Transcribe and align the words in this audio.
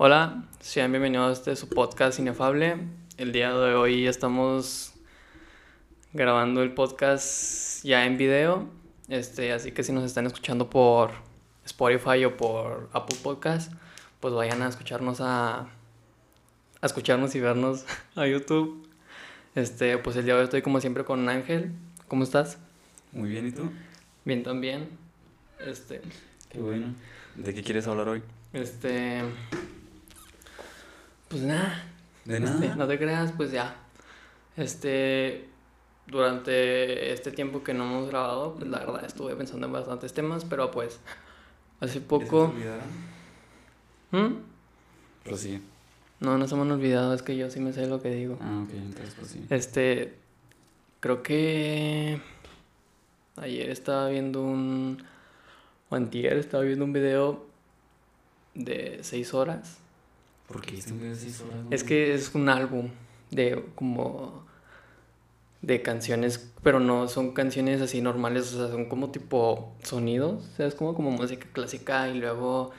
Hola, 0.00 0.44
sean 0.60 0.92
bienvenidos 0.92 1.28
a 1.28 1.32
este 1.32 1.56
su 1.56 1.68
podcast 1.68 2.20
Inefable. 2.20 2.76
El 3.16 3.32
día 3.32 3.52
de 3.52 3.74
hoy 3.74 4.06
estamos 4.06 4.92
grabando 6.12 6.62
el 6.62 6.72
podcast 6.72 7.82
ya 7.82 8.06
en 8.06 8.16
video. 8.16 8.68
Este, 9.08 9.50
así 9.50 9.72
que 9.72 9.82
si 9.82 9.90
nos 9.90 10.04
están 10.04 10.24
escuchando 10.26 10.70
por 10.70 11.10
Spotify 11.64 12.24
o 12.26 12.36
por 12.36 12.88
Apple 12.92 13.16
Podcast, 13.24 13.72
pues 14.20 14.32
vayan 14.34 14.62
a 14.62 14.68
escucharnos 14.68 15.20
a, 15.20 15.62
a 15.62 15.66
escucharnos 16.86 17.34
y 17.34 17.40
vernos 17.40 17.84
a 18.14 18.24
YouTube. 18.28 18.88
Este, 19.56 19.98
pues 19.98 20.14
el 20.14 20.26
día 20.26 20.34
de 20.34 20.40
hoy 20.42 20.44
estoy 20.44 20.62
como 20.62 20.80
siempre 20.80 21.04
con 21.04 21.28
Ángel. 21.28 21.72
¿Cómo 22.06 22.22
estás? 22.22 22.58
Muy 23.10 23.30
bien, 23.30 23.48
¿y 23.48 23.50
tú? 23.50 23.68
Bien 24.24 24.44
también. 24.44 24.90
Este, 25.58 26.02
Qué 26.50 26.60
bueno. 26.60 26.94
¿De 27.34 27.52
qué 27.52 27.64
quieres 27.64 27.88
hablar 27.88 28.08
hoy? 28.08 28.22
este 28.52 29.22
pues 31.28 31.42
nada, 31.42 31.84
De 32.24 32.38
Este, 32.38 32.48
nada. 32.68 32.76
no 32.76 32.86
te 32.86 32.98
creas, 32.98 33.32
pues 33.32 33.50
ya. 33.52 33.76
Este, 34.56 35.48
durante 36.06 37.12
este 37.12 37.30
tiempo 37.30 37.62
que 37.62 37.74
no 37.74 37.84
hemos 37.84 38.08
grabado, 38.08 38.54
pues 38.54 38.68
la 38.68 38.78
verdad 38.80 39.04
estuve 39.04 39.34
pensando 39.36 39.66
en 39.66 39.72
bastantes 39.72 40.12
temas, 40.12 40.44
pero 40.44 40.70
pues 40.70 40.98
hace 41.80 41.86
¿Ya 41.94 42.00
se 42.00 42.00
poco... 42.00 42.44
olvidaron? 42.44 42.88
¿Mm? 44.10 44.36
Pues 45.24 45.40
sí. 45.40 45.62
No, 46.20 46.36
no 46.38 46.48
se 46.48 46.56
me 46.56 46.62
han 46.62 46.72
olvidado, 46.72 47.14
es 47.14 47.22
que 47.22 47.36
yo 47.36 47.48
sí 47.50 47.60
me 47.60 47.72
sé 47.72 47.86
lo 47.86 48.00
que 48.02 48.10
digo. 48.10 48.38
Ah, 48.40 48.62
ok, 48.64 48.70
entonces 48.74 49.14
pues 49.18 49.30
sí. 49.30 49.46
Este, 49.50 50.14
creo 51.00 51.22
que 51.22 52.20
ayer 53.36 53.70
estaba 53.70 54.08
viendo 54.08 54.42
un... 54.42 55.02
O 55.90 55.94
antier 55.96 56.36
estaba 56.36 56.64
viendo 56.64 56.84
un 56.84 56.92
video 56.92 57.46
de 58.54 58.98
seis 59.02 59.32
horas. 59.32 59.78
¿Por 60.48 60.62
qué 60.62 60.72
hiciste 60.72 60.92
un 60.92 60.98
video 60.98 61.14
de 61.14 61.20
seis 61.20 61.40
horas? 61.42 61.66
Es 61.70 61.84
que 61.84 62.14
es 62.14 62.34
un 62.34 62.48
álbum 62.48 62.88
de 63.30 63.64
como 63.74 64.46
de 65.60 65.82
canciones, 65.82 66.50
pero 66.62 66.80
no 66.80 67.08
son 67.08 67.32
canciones 67.32 67.80
así 67.82 68.00
normales, 68.00 68.54
o 68.54 68.58
sea, 68.58 68.68
son 68.68 68.86
como 68.86 69.10
tipo 69.10 69.74
sonidos, 69.82 70.44
o 70.44 70.56
sea, 70.56 70.66
es 70.66 70.74
como, 70.74 70.94
como 70.94 71.10
música 71.10 71.46
clásica 71.52 72.08
y 72.08 72.18
luego 72.18 72.70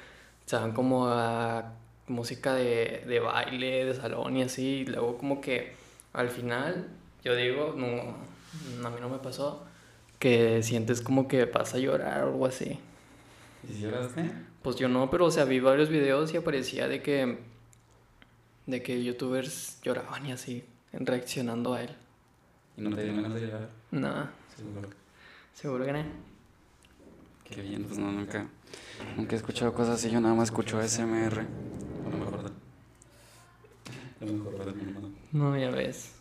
se 0.45 0.55
van 0.55 0.71
como 0.71 1.07
a 1.07 1.73
música 2.07 2.53
de, 2.53 3.03
de 3.05 3.19
baile, 3.19 3.85
de 3.85 3.93
salón 3.93 4.37
y 4.37 4.43
así, 4.43 4.63
y 4.63 4.85
luego 4.85 5.17
como 5.17 5.41
que 5.41 5.73
al 6.13 6.29
final, 6.29 6.87
yo 7.23 7.35
digo, 7.35 7.75
no, 7.77 8.87
a 8.87 8.89
mí 8.89 8.97
no 8.99 9.09
me 9.09 9.19
pasó, 9.19 9.63
que 10.17 10.63
sientes 10.63 11.01
como 11.01 11.27
que 11.27 11.45
vas 11.45 11.73
a 11.75 11.77
llorar 11.77 12.23
o 12.23 12.27
algo 12.29 12.45
así. 12.45 12.79
¿Y 13.69 13.81
lloraste? 13.81 14.31
Pues 14.63 14.77
yo 14.77 14.87
no, 14.87 15.09
pero 15.11 15.25
o 15.25 15.31
sea, 15.31 15.45
vi 15.45 15.59
varios 15.59 15.89
videos 15.89 16.33
y 16.33 16.37
aparecía 16.37 16.87
de 16.87 17.01
que 17.01 17.37
de 18.69 18.81
que 18.83 19.03
youtubers 19.03 19.79
lloraban 19.81 20.25
y 20.27 20.31
así, 20.31 20.63
reaccionando 20.93 21.73
a 21.73 21.81
él. 21.83 21.89
¿Y 22.77 22.81
no 22.81 22.95
te 22.95 23.01
dieron 23.03 23.23
ganas 23.23 23.39
de 23.41 23.47
llorar? 23.47 23.69
Nada, 23.91 24.31
Seguro. 24.55 24.89
seguro 25.53 25.85
que 25.85 25.93
no. 25.93 26.03
Qué 27.45 27.61
bien, 27.61 27.83
pues 27.85 27.97
no, 27.97 28.11
nunca. 28.11 28.47
Nunca 29.17 29.35
he 29.35 29.37
escuchado 29.37 29.73
cosas 29.73 29.95
así, 29.95 30.11
yo 30.11 30.21
nada 30.21 30.35
más 30.35 30.49
escucho 30.49 30.77
ASMR. 30.77 31.45
Lo 32.11 32.17
mejor 32.17 32.43
de. 32.43 32.51
Lo 34.25 34.33
mejor 34.33 34.65
del 34.65 34.75
mundo. 34.93 35.09
No, 35.31 35.57
ya 35.57 35.71
ves. 35.71 36.11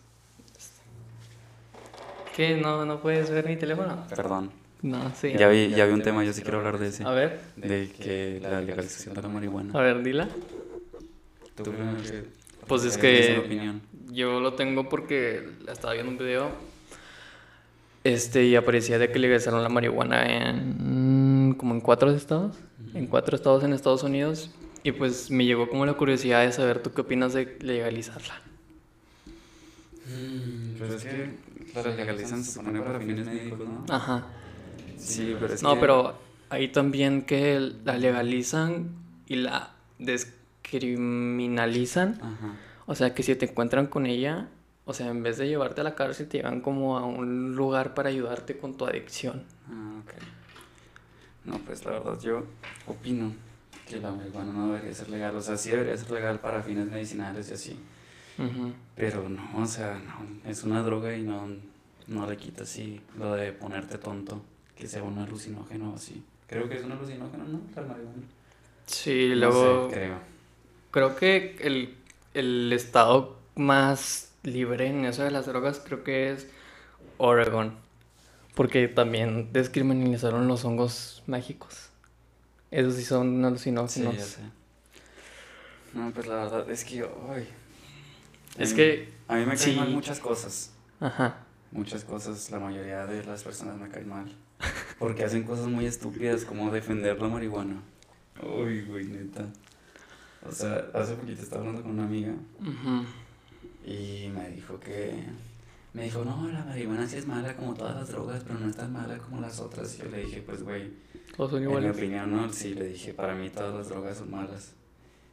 ¿Qué? 2.35 2.57
¿No, 2.57 2.85
no 2.87 3.01
puedes 3.01 3.31
ver 3.31 3.47
mi 3.47 3.57
teléfono? 3.57 4.07
Perdón. 4.09 4.51
No, 4.81 5.13
sí. 5.15 5.33
Ya 5.37 5.49
vi, 5.49 5.71
ya 5.71 5.85
vi 5.87 5.93
un 5.93 6.03
tema, 6.03 6.25
yo 6.25 6.33
sí 6.33 6.41
quiero 6.43 6.59
hablar 6.59 6.79
de 6.79 6.87
ese. 6.89 7.05
A 7.05 7.11
ver, 7.11 7.41
De 7.57 7.91
que 7.91 8.39
la 8.41 8.61
legalización 8.61 9.15
de 9.15 9.23
la 9.23 9.29
marihuana. 9.29 9.79
a 9.79 9.83
ver, 9.83 10.03
dila. 10.03 10.29
¿Tú 11.65 11.73
que- 11.73 12.25
Pues 12.67 12.85
es 12.85 12.99
¿Tienes 12.99 13.27
que-? 13.51 13.73
Yo 14.13 14.41
lo 14.41 14.55
tengo 14.55 14.89
porque 14.89 15.49
estaba 15.69 15.95
viendo 15.95 16.13
un 16.13 16.19
video. 16.19 16.51
Este, 18.05 18.45
y 18.47 18.57
aparecía 18.57 18.99
de 18.99 19.11
que 19.11 19.19
legalizaron 19.19 19.63
la 19.63 19.69
marihuana 19.69 20.25
en. 20.51 21.55
como 21.59 21.75
en 21.75 21.81
cuatro 21.81 22.11
estados. 22.11 22.57
En 22.95 23.07
cuatro 23.07 23.37
estados 23.37 23.65
en 23.65 23.73
Estados 23.73 24.03
Unidos. 24.03 24.51
Y 24.85 24.93
pues 24.93 25.31
me 25.31 25.45
llegó 25.45 25.69
como 25.69 25.85
la 25.85 25.95
curiosidad 25.95 26.43
de 26.47 26.53
saber 26.53 26.83
tú 26.83 26.93
qué 26.95 27.01
opinas 27.03 27.35
de 27.35 27.59
legalizarla. 27.61 28.41
Mm, 30.07 30.79
Pero 30.79 30.95
es 30.95 31.05
que 31.05 31.35
la 31.75 31.83
legalizan 31.95 32.45
se 32.45 32.53
supone 32.53 32.81
para 32.81 32.99
fines 33.01 33.27
médicos, 33.27 33.59
¿no? 33.59 33.85
Ajá. 33.89 34.27
Sí, 34.97 35.37
pero 35.39 35.53
es 35.55 35.63
No, 35.63 35.75
que... 35.75 35.81
pero 35.81 36.19
ahí 36.51 36.69
también 36.69 37.23
que 37.23 37.73
la 37.85 37.99
legalizan 37.99 38.91
y 39.27 39.37
la 39.37 39.75
descriminalizan. 40.69 42.19
Ajá. 42.21 42.57
O 42.87 42.95
sea, 42.95 43.15
que 43.15 43.23
si 43.23 43.35
te 43.35 43.47
encuentran 43.47 43.87
con 43.87 44.07
ella, 44.07 44.49
o 44.85 44.95
sea, 44.95 45.09
en 45.09 45.23
vez 45.23 45.37
de 45.39 45.47
llevarte 45.49 45.81
a 45.81 45.85
la 45.85 45.95
cárcel, 45.95 46.29
te 46.29 46.39
llevan 46.39 46.61
como 46.61 46.97
a 46.99 47.05
un 47.05 47.55
lugar 47.55 47.95
para 47.95 48.09
ayudarte 48.09 48.57
con 48.57 48.77
tu 48.77 48.87
adicción. 48.87 49.45
Ah, 49.69 50.01
ok. 50.03 50.13
No, 51.45 51.59
pues 51.59 51.85
la 51.85 51.93
verdad 51.93 52.19
yo 52.21 52.45
opino 52.87 53.33
que 53.87 54.01
la 54.01 54.11
marihuana 54.11 54.53
no 54.53 54.73
debería 54.73 54.95
ser 54.95 55.11
legal. 55.11 55.37
O 55.37 55.41
sea, 55.43 55.57
sí 55.57 55.71
debería 55.71 55.97
ser 55.97 56.11
legal 56.11 56.39
para 56.41 56.63
fines 56.63 56.91
medicinales 56.91 57.51
y 57.51 57.55
así. 57.55 57.79
Ujú. 58.39 58.73
Pero 58.95 59.29
no, 59.29 59.43
o 59.57 59.67
sea, 59.67 59.99
no, 59.99 60.49
es 60.51 60.63
una 60.65 60.83
droga 60.83 61.15
y 61.17 61.23
no, 61.23 61.49
no 62.07 62.27
le 62.27 62.37
quita 62.37 62.63
así 62.63 63.01
lo 63.19 63.35
de 63.35 63.53
ponerte 63.53 63.99
tonto, 63.99 64.43
que 64.77 64.87
sea 64.87 65.03
un 65.03 65.19
alucinógeno 65.19 65.93
o 65.93 65.97
así. 65.97 66.23
Creo 66.47 66.69
que 66.69 66.77
es 66.77 66.85
un 66.85 66.93
alucinógeno, 66.93 67.45
¿no? 67.45 67.61
La 67.77 67.83
marihuana. 67.83 68.23
Sí, 68.87 69.29
No 69.31 69.37
luego 69.37 69.89
sé, 69.91 69.95
creo. 69.95 70.38
Creo 70.91 71.17
que 71.17 71.57
el, 71.61 71.97
el 72.35 72.73
estado 72.73 73.37
más 73.57 74.33
libre 74.43 74.87
en 74.87 75.05
eso 75.05 75.23
de 75.25 75.31
las 75.31 75.47
drogas 75.47 75.81
creo 75.85 76.05
que 76.05 76.31
es 76.33 76.47
Oregon. 77.19 77.75
Porque 78.55 78.89
también 78.89 79.53
descriminalizaron 79.53 80.49
los 80.49 80.65
hongos 80.65 81.23
mágicos. 81.27 81.91
Esos 82.71 82.95
sí 82.97 83.05
son 83.05 83.39
Sí, 83.41 83.45
alucinógenos. 83.47 84.17
ya 84.17 84.25
sé. 84.25 84.41
No, 85.95 86.11
pues 86.13 86.27
la 86.27 86.35
verdad 86.37 86.71
es 86.71 86.85
que, 86.85 87.07
ay, 87.31 87.49
Es 88.59 88.71
a 88.71 88.73
mí- 88.73 88.77
que, 88.77 89.13
A 89.29 89.35
mí 89.37 89.41
me 89.41 89.47
caen 89.57 89.59
sí. 89.59 89.75
mal 89.77 89.91
muchas 89.91 90.19
cosas. 90.21 90.73
ajá. 91.01 91.45
Muchas 91.71 92.03
cosas, 92.03 92.51
la 92.51 92.59
mayoría 92.59 93.05
de 93.07 93.23
las 93.25 93.43
personas 93.45 93.77
me 93.77 93.89
caen 93.91 94.09
mal. 94.09 94.35
Porque 94.99 95.23
hacen 95.25 95.45
cosas 95.45 95.67
muy 95.67 95.85
estúpidas 95.87 96.45
como 96.45 96.71
defender 96.73 97.21
la 97.21 97.29
marihuana. 97.29 97.83
Uy, 98.43 98.83
güey, 98.83 99.05
neta. 99.05 99.45
O 100.49 100.53
sea, 100.53 100.87
hace 100.95 101.15
poquito 101.15 101.43
estaba 101.43 101.61
hablando 101.63 101.83
con 101.83 101.93
una 101.93 102.05
amiga 102.05 102.35
Ujú. 102.61 103.05
y 103.87 104.29
me 104.35 104.51
dijo 104.51 104.79
que... 104.81 105.25
Me 105.95 106.05
dijo, 106.05 106.25
no, 106.25 106.47
la 106.49 106.65
marihuana 106.65 107.09
sí 107.09 107.17
es 107.17 107.27
mala 107.27 107.57
como 107.57 107.75
todas 107.75 107.97
las 107.97 108.09
drogas, 108.09 108.43
pero 108.47 108.59
no 108.61 108.69
es 108.69 108.77
tan 108.77 108.93
mala 108.93 109.17
como 109.19 109.41
las 109.41 109.59
otras. 109.59 109.95
Y 109.97 110.03
yo 110.03 110.09
le 110.11 110.19
dije, 110.25 110.43
pues, 110.43 110.63
güey, 110.63 110.93
Todos 111.37 111.51
son 111.53 111.63
en 111.63 111.67
mi 111.67 111.71
iguales. 111.71 111.97
opinión, 111.97 112.31
no, 112.31 112.53
sí, 112.53 112.75
le 112.75 112.87
dije, 112.89 113.15
para 113.15 113.35
mí 113.35 113.49
todas 113.51 113.75
las 113.75 113.89
drogas 113.89 114.19
son 114.19 114.31
malas. 114.31 114.73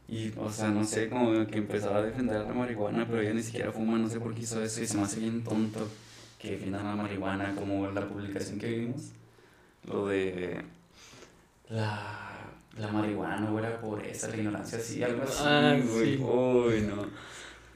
Y, 0.08 0.31
o 0.38 0.50
sea, 0.50 0.70
no 0.70 0.84
sé, 0.86 1.09
como 1.09 1.46
que 1.47 1.58
empezaba 1.58 1.97
a 1.97 2.02
defender 2.03 2.46
la 2.46 2.53
marihuana, 2.53 3.06
pero 3.06 3.22
ella 3.22 3.34
ni 3.34 3.44
siquiera 3.44 3.72
fuma, 3.72 3.97
no 3.97 4.08
sé 4.08 4.20
por 4.20 4.34
qué 4.34 4.42
hizo 4.42 4.64
eso, 4.64 4.82
y 4.82 4.88
se 4.88 4.96
me 4.97 5.03
hace 5.03 5.20
bien 5.20 5.44
tonto 5.44 5.88
que 6.40 6.52
defiendan 6.52 6.86
la 6.86 6.96
marihuana, 6.96 7.53
como 7.56 7.88
la 7.92 8.08
publicación 8.08 8.58
que 8.58 8.68
vimos, 8.80 9.12
lo 9.86 10.08
de 10.08 10.62
la, 11.70 12.30
la 12.78 12.88
marihuana, 12.90 13.52
o 13.52 13.59
la 13.59 13.80
pobreza, 13.80 14.28
la 14.28 14.38
ignorancia, 14.38 14.80
sí, 14.80 15.02
algo 15.03 15.24
así, 15.24 15.44
Ah, 15.46 15.78
güey. 15.81 16.18
sí. 16.18 16.22
Uy, 16.24 16.81
no. 16.81 17.06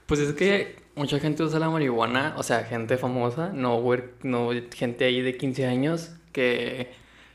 Pues 0.05 0.19
es 0.21 0.33
que 0.33 0.75
mucha 0.95 1.19
gente 1.19 1.43
usa 1.43 1.59
la 1.59 1.69
marihuana, 1.69 2.33
o 2.37 2.43
sea, 2.43 2.63
gente 2.63 2.97
famosa, 2.97 3.51
no, 3.53 3.81
no 4.23 4.49
gente 4.73 5.05
ahí 5.05 5.21
de 5.21 5.37
15 5.37 5.65
años 5.67 6.11
que 6.33 6.91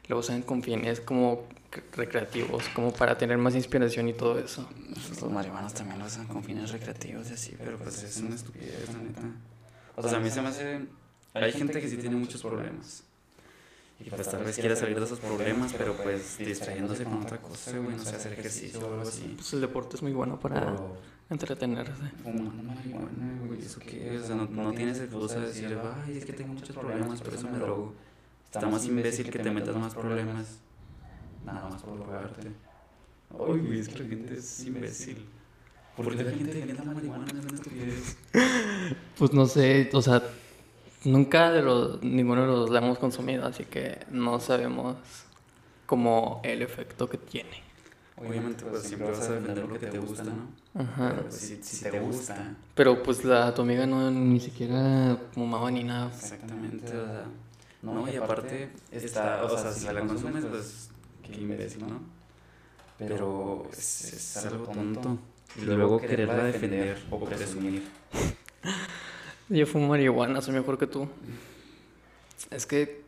lo 0.08 0.18
usan 0.18 0.42
con 0.42 0.62
fines 0.62 1.00
como 1.00 1.46
recreativos, 1.96 2.68
como 2.74 2.92
para 2.92 3.16
tener 3.18 3.38
más 3.38 3.54
inspiración 3.54 4.08
y 4.08 4.12
todo 4.12 4.38
eso. 4.38 4.68
Los 5.20 5.30
marihuanos 5.30 5.72
también 5.74 5.98
lo 5.98 6.04
usan 6.06 6.26
con 6.26 6.44
fines 6.44 6.70
recreativos 6.72 7.30
y 7.30 7.34
así, 7.34 7.54
pero 7.58 7.78
pues 7.78 8.02
es 8.02 8.16
una 8.18 8.34
estupidez, 8.34 8.92
la 8.92 8.98
neta. 9.02 9.22
O 9.96 10.08
sea, 10.08 10.18
a 10.18 10.20
mí 10.20 10.30
se 10.30 10.42
me 10.42 10.48
hace... 10.48 10.80
Hay 11.32 11.52
gente 11.52 11.80
que 11.80 11.88
sí 11.88 11.96
tiene 11.96 12.16
muchos 12.16 12.42
problemas. 12.42 13.04
Y 14.00 14.10
pues 14.10 14.28
tal 14.28 14.44
vez 14.44 14.56
quiera 14.58 14.74
salir 14.74 14.98
de 14.98 15.06
esos 15.06 15.20
problemas, 15.20 15.72
pero 15.72 15.96
pues 15.96 16.38
distrayéndose 16.38 17.04
con 17.04 17.22
otra 17.22 17.38
cosa, 17.38 17.78
güey, 17.78 17.96
no 17.96 18.04
sé, 18.04 18.16
hacer 18.16 18.32
ejercicio 18.32 18.80
o 18.80 18.86
algo 18.86 19.02
así. 19.02 19.34
Pues 19.36 19.52
el 19.52 19.60
deporte 19.60 19.96
es 19.96 20.02
muy 20.02 20.12
bueno 20.12 20.38
para 20.38 20.76
entretenerse. 21.30 21.92
fumando 22.22 22.62
marihuana, 22.62 23.40
güey, 23.46 23.60
eso 23.60 23.80
qué 23.80 24.16
es, 24.16 24.22
o 24.22 24.26
sea, 24.26 24.36
no, 24.36 24.46
no 24.46 24.72
tienes 24.72 25.00
excusa 25.00 25.40
de 25.40 25.46
decir, 25.46 25.78
ay, 26.04 26.18
es 26.18 26.24
que 26.24 26.32
tengo 26.32 26.54
muchos 26.54 26.76
problemas, 26.76 27.22
por 27.22 27.34
eso 27.34 27.48
me 27.48 27.58
drogo. 27.58 27.94
Está 28.44 28.68
más 28.68 28.84
imbécil 28.84 29.30
que 29.30 29.38
te 29.38 29.50
metas 29.50 29.76
más 29.76 29.94
problemas, 29.94 30.58
nada 31.44 31.68
más 31.68 31.82
por 31.82 31.96
drogarte. 31.96 32.48
Ay, 33.30 33.58
güey, 33.58 33.78
es 33.80 33.88
que 33.88 33.98
la 34.00 34.08
gente 34.08 34.34
es 34.34 34.66
imbécil. 34.66 35.26
¿Por 35.96 36.16
qué 36.16 36.24
la 36.24 36.30
gente 36.30 36.52
defiende 36.52 36.74
la 36.74 36.92
marihuana? 36.92 37.26
Es 37.26 37.44
una 37.44 37.54
estupidez. 37.54 38.16
Pues 39.16 39.32
no 39.32 39.46
sé, 39.46 39.88
o 39.92 40.02
sea, 40.02 40.22
nunca 41.04 41.50
de 41.50 41.62
los, 41.62 42.02
ninguno 42.02 42.42
de 42.42 42.46
los 42.46 42.60
dos 42.60 42.70
la 42.70 42.78
hemos 42.78 42.98
consumido, 42.98 43.46
así 43.46 43.64
que 43.64 43.98
no 44.10 44.40
sabemos 44.40 44.96
como 45.86 46.40
el 46.44 46.62
efecto 46.62 47.08
que 47.08 47.18
tiene. 47.18 47.62
Obviamente, 48.16 48.64
pues 48.64 48.84
siempre 48.84 49.10
vas 49.10 49.28
a 49.28 49.32
defender 49.34 49.68
lo 49.68 49.78
que 49.78 49.86
te 49.86 49.98
gusta, 49.98 50.24
¿no? 50.24 50.80
Ajá. 50.80 51.10
Pero 51.10 51.22
pues, 51.22 51.36
si, 51.36 51.62
si 51.62 51.84
te 51.84 52.00
gusta. 52.00 52.54
Pero 52.74 53.02
pues 53.02 53.24
la 53.24 53.52
tu 53.52 53.62
amiga 53.62 53.86
no 53.86 54.10
ni 54.10 54.40
siquiera 54.40 55.18
fumaba 55.32 55.70
ni 55.70 55.82
nada. 55.82 56.10
Exactamente, 56.14 56.86
o 56.86 56.90
sea. 56.90 57.24
No, 57.82 58.08
y 58.10 58.16
aparte, 58.16 58.70
está, 58.90 59.44
o 59.44 59.58
sea, 59.58 59.70
si 59.70 59.84
la 59.84 60.00
consumes, 60.00 60.46
pues, 60.46 60.88
qué 61.22 61.38
imbécil, 61.38 61.86
¿no? 61.86 62.00
Pero 62.96 63.68
es, 63.72 64.12
es 64.14 64.46
algo 64.46 64.68
tonto. 64.68 65.18
Y 65.56 65.62
luego 65.66 66.00
quererla 66.00 66.44
defender 66.44 67.04
o 67.10 67.22
presumir. 67.24 67.82
Yo 69.48 69.66
fumo 69.66 69.88
marihuana, 69.88 70.40
soy 70.40 70.54
mejor 70.54 70.78
que 70.78 70.86
tú. 70.86 71.08
Es 72.50 72.66
que, 72.66 73.02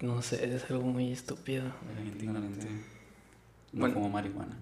no 0.00 0.22
sé, 0.22 0.54
es 0.54 0.70
algo 0.70 0.84
muy 0.84 1.12
estúpido. 1.12 1.64
Ignorante 2.20 2.66
no 3.72 3.80
Bueno. 3.80 3.94
como 3.94 4.08
marihuana. 4.08 4.56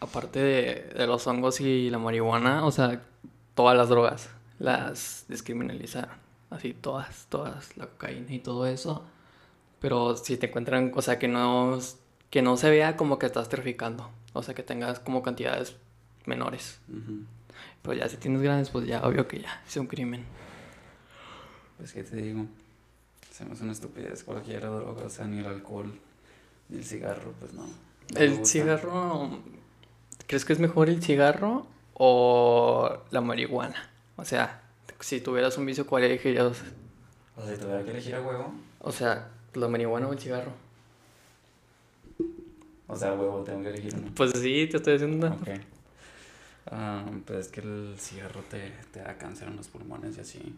Aparte 0.00 0.40
de, 0.40 0.92
de 0.96 1.06
los 1.06 1.26
hongos 1.26 1.60
y 1.60 1.88
la 1.90 1.98
marihuana, 1.98 2.66
o 2.66 2.70
sea, 2.72 3.02
todas 3.54 3.76
las 3.76 3.88
drogas 3.88 4.30
las 4.58 5.24
descriminalizaron. 5.28 6.14
Así, 6.50 6.74
todas, 6.74 7.26
todas, 7.30 7.76
la 7.78 7.86
cocaína 7.86 8.32
y 8.34 8.38
todo 8.40 8.66
eso. 8.66 9.04
Pero 9.80 10.16
si 10.16 10.36
te 10.36 10.48
encuentran, 10.48 10.92
o 10.94 11.00
sea, 11.02 11.18
que 11.18 11.28
no, 11.28 11.78
que 12.30 12.42
no 12.42 12.56
se 12.56 12.68
vea 12.70 12.96
como 12.96 13.18
que 13.18 13.26
estás 13.26 13.48
traficando. 13.48 14.10
O 14.34 14.42
sea, 14.42 14.54
que 14.54 14.62
tengas 14.62 14.98
como 15.00 15.22
cantidades 15.22 15.76
menores. 16.26 16.78
Ujú. 16.88 17.24
Pero 17.82 17.94
ya 17.94 18.08
si 18.08 18.16
tienes 18.16 18.40
grandes, 18.42 18.70
pues 18.70 18.86
ya, 18.86 19.02
obvio 19.02 19.26
que 19.26 19.40
ya, 19.40 19.62
es 19.66 19.76
un 19.76 19.86
crimen. 19.86 20.24
Pues, 21.78 21.92
¿qué 21.92 22.04
te 22.04 22.16
digo? 22.16 22.46
Se 23.32 23.44
me 23.44 23.52
hace 23.52 23.64
una 23.64 23.72
estupidez 23.72 24.22
cualquier 24.22 24.60
droga, 24.60 25.04
o 25.04 25.10
sea, 25.10 25.26
ni 25.26 25.40
el 25.40 25.46
alcohol, 25.46 25.92
ni 26.68 26.78
el 26.78 26.84
cigarro, 26.84 27.32
pues 27.40 27.52
no. 27.54 27.66
El 28.14 28.46
cigarro, 28.46 29.38
¿crees 30.26 30.44
que 30.44 30.52
es 30.52 30.58
mejor 30.60 30.88
el 30.88 31.02
cigarro 31.02 31.66
o 31.94 32.98
la 33.10 33.20
marihuana? 33.20 33.90
O 34.16 34.24
sea, 34.24 34.62
si 35.00 35.20
tuvieras 35.20 35.58
un 35.58 35.66
vicio, 35.66 35.86
¿cuál 35.86 36.04
elegirías? 36.04 36.62
O 37.36 37.42
sea, 37.44 37.54
si 37.54 37.60
tuviera 37.60 37.82
que 37.82 37.90
elegir 37.90 38.14
a 38.14 38.20
huevo, 38.20 38.54
O 38.80 38.92
sea, 38.92 39.30
la 39.54 39.66
marihuana 39.66 40.06
o 40.06 40.12
el 40.12 40.20
cigarro. 40.20 40.52
o 42.86 42.96
sea, 42.96 43.14
huevo 43.14 43.42
tengo 43.42 43.62
que 43.62 43.70
elegir 43.70 43.94
uno. 43.96 44.12
Pues 44.14 44.32
sí, 44.32 44.68
te 44.70 44.76
estoy 44.76 44.92
diciendo. 44.92 45.26
Ok. 45.28 45.48
Ah, 46.70 47.04
pues 47.26 47.46
es 47.46 47.48
que 47.48 47.60
el 47.60 47.96
cigarro 47.98 48.42
te, 48.42 48.70
te 48.92 49.00
da 49.00 49.18
cáncer 49.18 49.48
en 49.48 49.56
los 49.56 49.68
pulmones 49.68 50.16
y 50.16 50.20
así. 50.20 50.56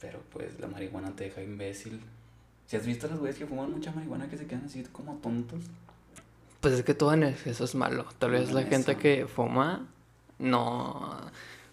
Pero 0.00 0.20
pues 0.30 0.58
la 0.60 0.66
marihuana 0.68 1.10
te 1.16 1.24
deja 1.24 1.42
imbécil. 1.42 2.00
Si 2.66 2.76
has 2.76 2.86
visto 2.86 3.06
a 3.06 3.10
los 3.10 3.18
güeyes 3.18 3.38
que 3.38 3.46
fuman 3.46 3.70
mucha 3.70 3.92
marihuana 3.92 4.28
que 4.28 4.38
se 4.38 4.46
quedan 4.46 4.64
así 4.66 4.82
como 4.84 5.16
tontos. 5.16 5.64
Pues 6.60 6.74
es 6.74 6.82
que 6.84 6.94
todo 6.94 7.12
en 7.12 7.24
exceso 7.24 7.64
es 7.64 7.74
malo. 7.74 8.06
Tal 8.18 8.30
vez 8.30 8.52
la 8.52 8.62
Eso. 8.62 8.70
gente 8.70 8.96
que 8.96 9.26
fuma, 9.26 9.86
no. 10.38 11.20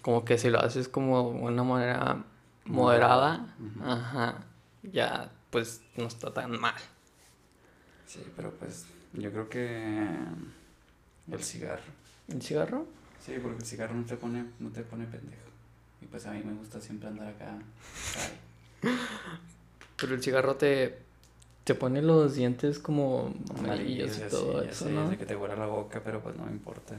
Como 0.01 0.25
que 0.25 0.37
si 0.37 0.49
lo 0.49 0.59
haces 0.59 0.87
como 0.89 1.31
de 1.31 1.37
una 1.39 1.63
manera 1.63 2.23
moderada, 2.65 3.55
ajá, 3.83 4.43
ya 4.83 5.31
pues 5.49 5.81
no 5.95 6.05
está 6.07 6.33
tan 6.33 6.59
mal. 6.59 6.73
Sí, 8.07 8.21
pero 8.35 8.51
pues 8.51 8.85
yo 9.13 9.31
creo 9.31 9.47
que 9.49 10.07
el 11.31 11.43
cigarro. 11.43 11.83
¿El 12.27 12.41
cigarro? 12.41 12.85
Sí, 13.25 13.33
porque 13.41 13.57
el 13.59 13.65
cigarro 13.65 13.93
no 13.95 14.05
te 14.05 14.15
pone, 14.17 14.45
no 14.59 14.69
te 14.69 14.81
pone 14.83 15.05
pendejo. 15.05 15.41
Y 16.01 16.05
pues 16.07 16.25
a 16.25 16.31
mí 16.31 16.41
me 16.43 16.53
gusta 16.53 16.79
siempre 16.81 17.07
andar 17.09 17.27
acá. 17.27 17.57
Pero 19.97 20.15
el 20.15 20.23
cigarro 20.23 20.55
te, 20.55 20.97
te 21.63 21.75
pone 21.75 22.01
los 22.01 22.33
dientes 22.35 22.79
como 22.79 23.33
amarillos 23.57 24.17
y 24.17 24.21
todo 24.29 24.63
eso, 24.63 24.85
sé, 24.85 24.91
¿no? 24.91 25.09
sé 25.09 25.17
que 25.17 25.25
te 25.25 25.35
huele 25.35 25.55
la 25.55 25.67
boca, 25.67 26.01
pero 26.03 26.21
pues 26.23 26.35
no 26.35 26.45
me 26.45 26.51
importa. 26.51 26.95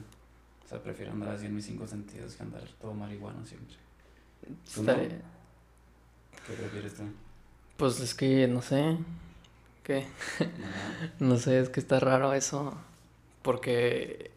O 0.65 0.69
sea, 0.69 0.81
prefiero 0.81 1.11
andar 1.13 1.31
así 1.31 1.47
en 1.47 1.55
mis 1.57 1.65
cinco 1.65 1.87
sentidos 1.89 2.35
que 2.37 2.45
andar 2.45 2.63
todo 2.81 2.95
marihuano 2.95 3.45
siempre. 3.45 3.77
Estaré- 4.65 5.21
¿Qué 6.47 6.53
prefieres 6.55 6.95
tú? 6.95 7.03
Pues 7.77 7.99
es 8.01 8.15
que 8.15 8.47
no 8.47 8.63
sé. 8.63 8.97
¿Qué? 9.83 10.07
No 11.19 11.37
sé, 11.39 11.59
es 11.59 11.69
que 11.69 11.81
está 11.81 11.99
raro 11.99 12.33
eso. 12.33 12.75
Porque, 13.43 14.31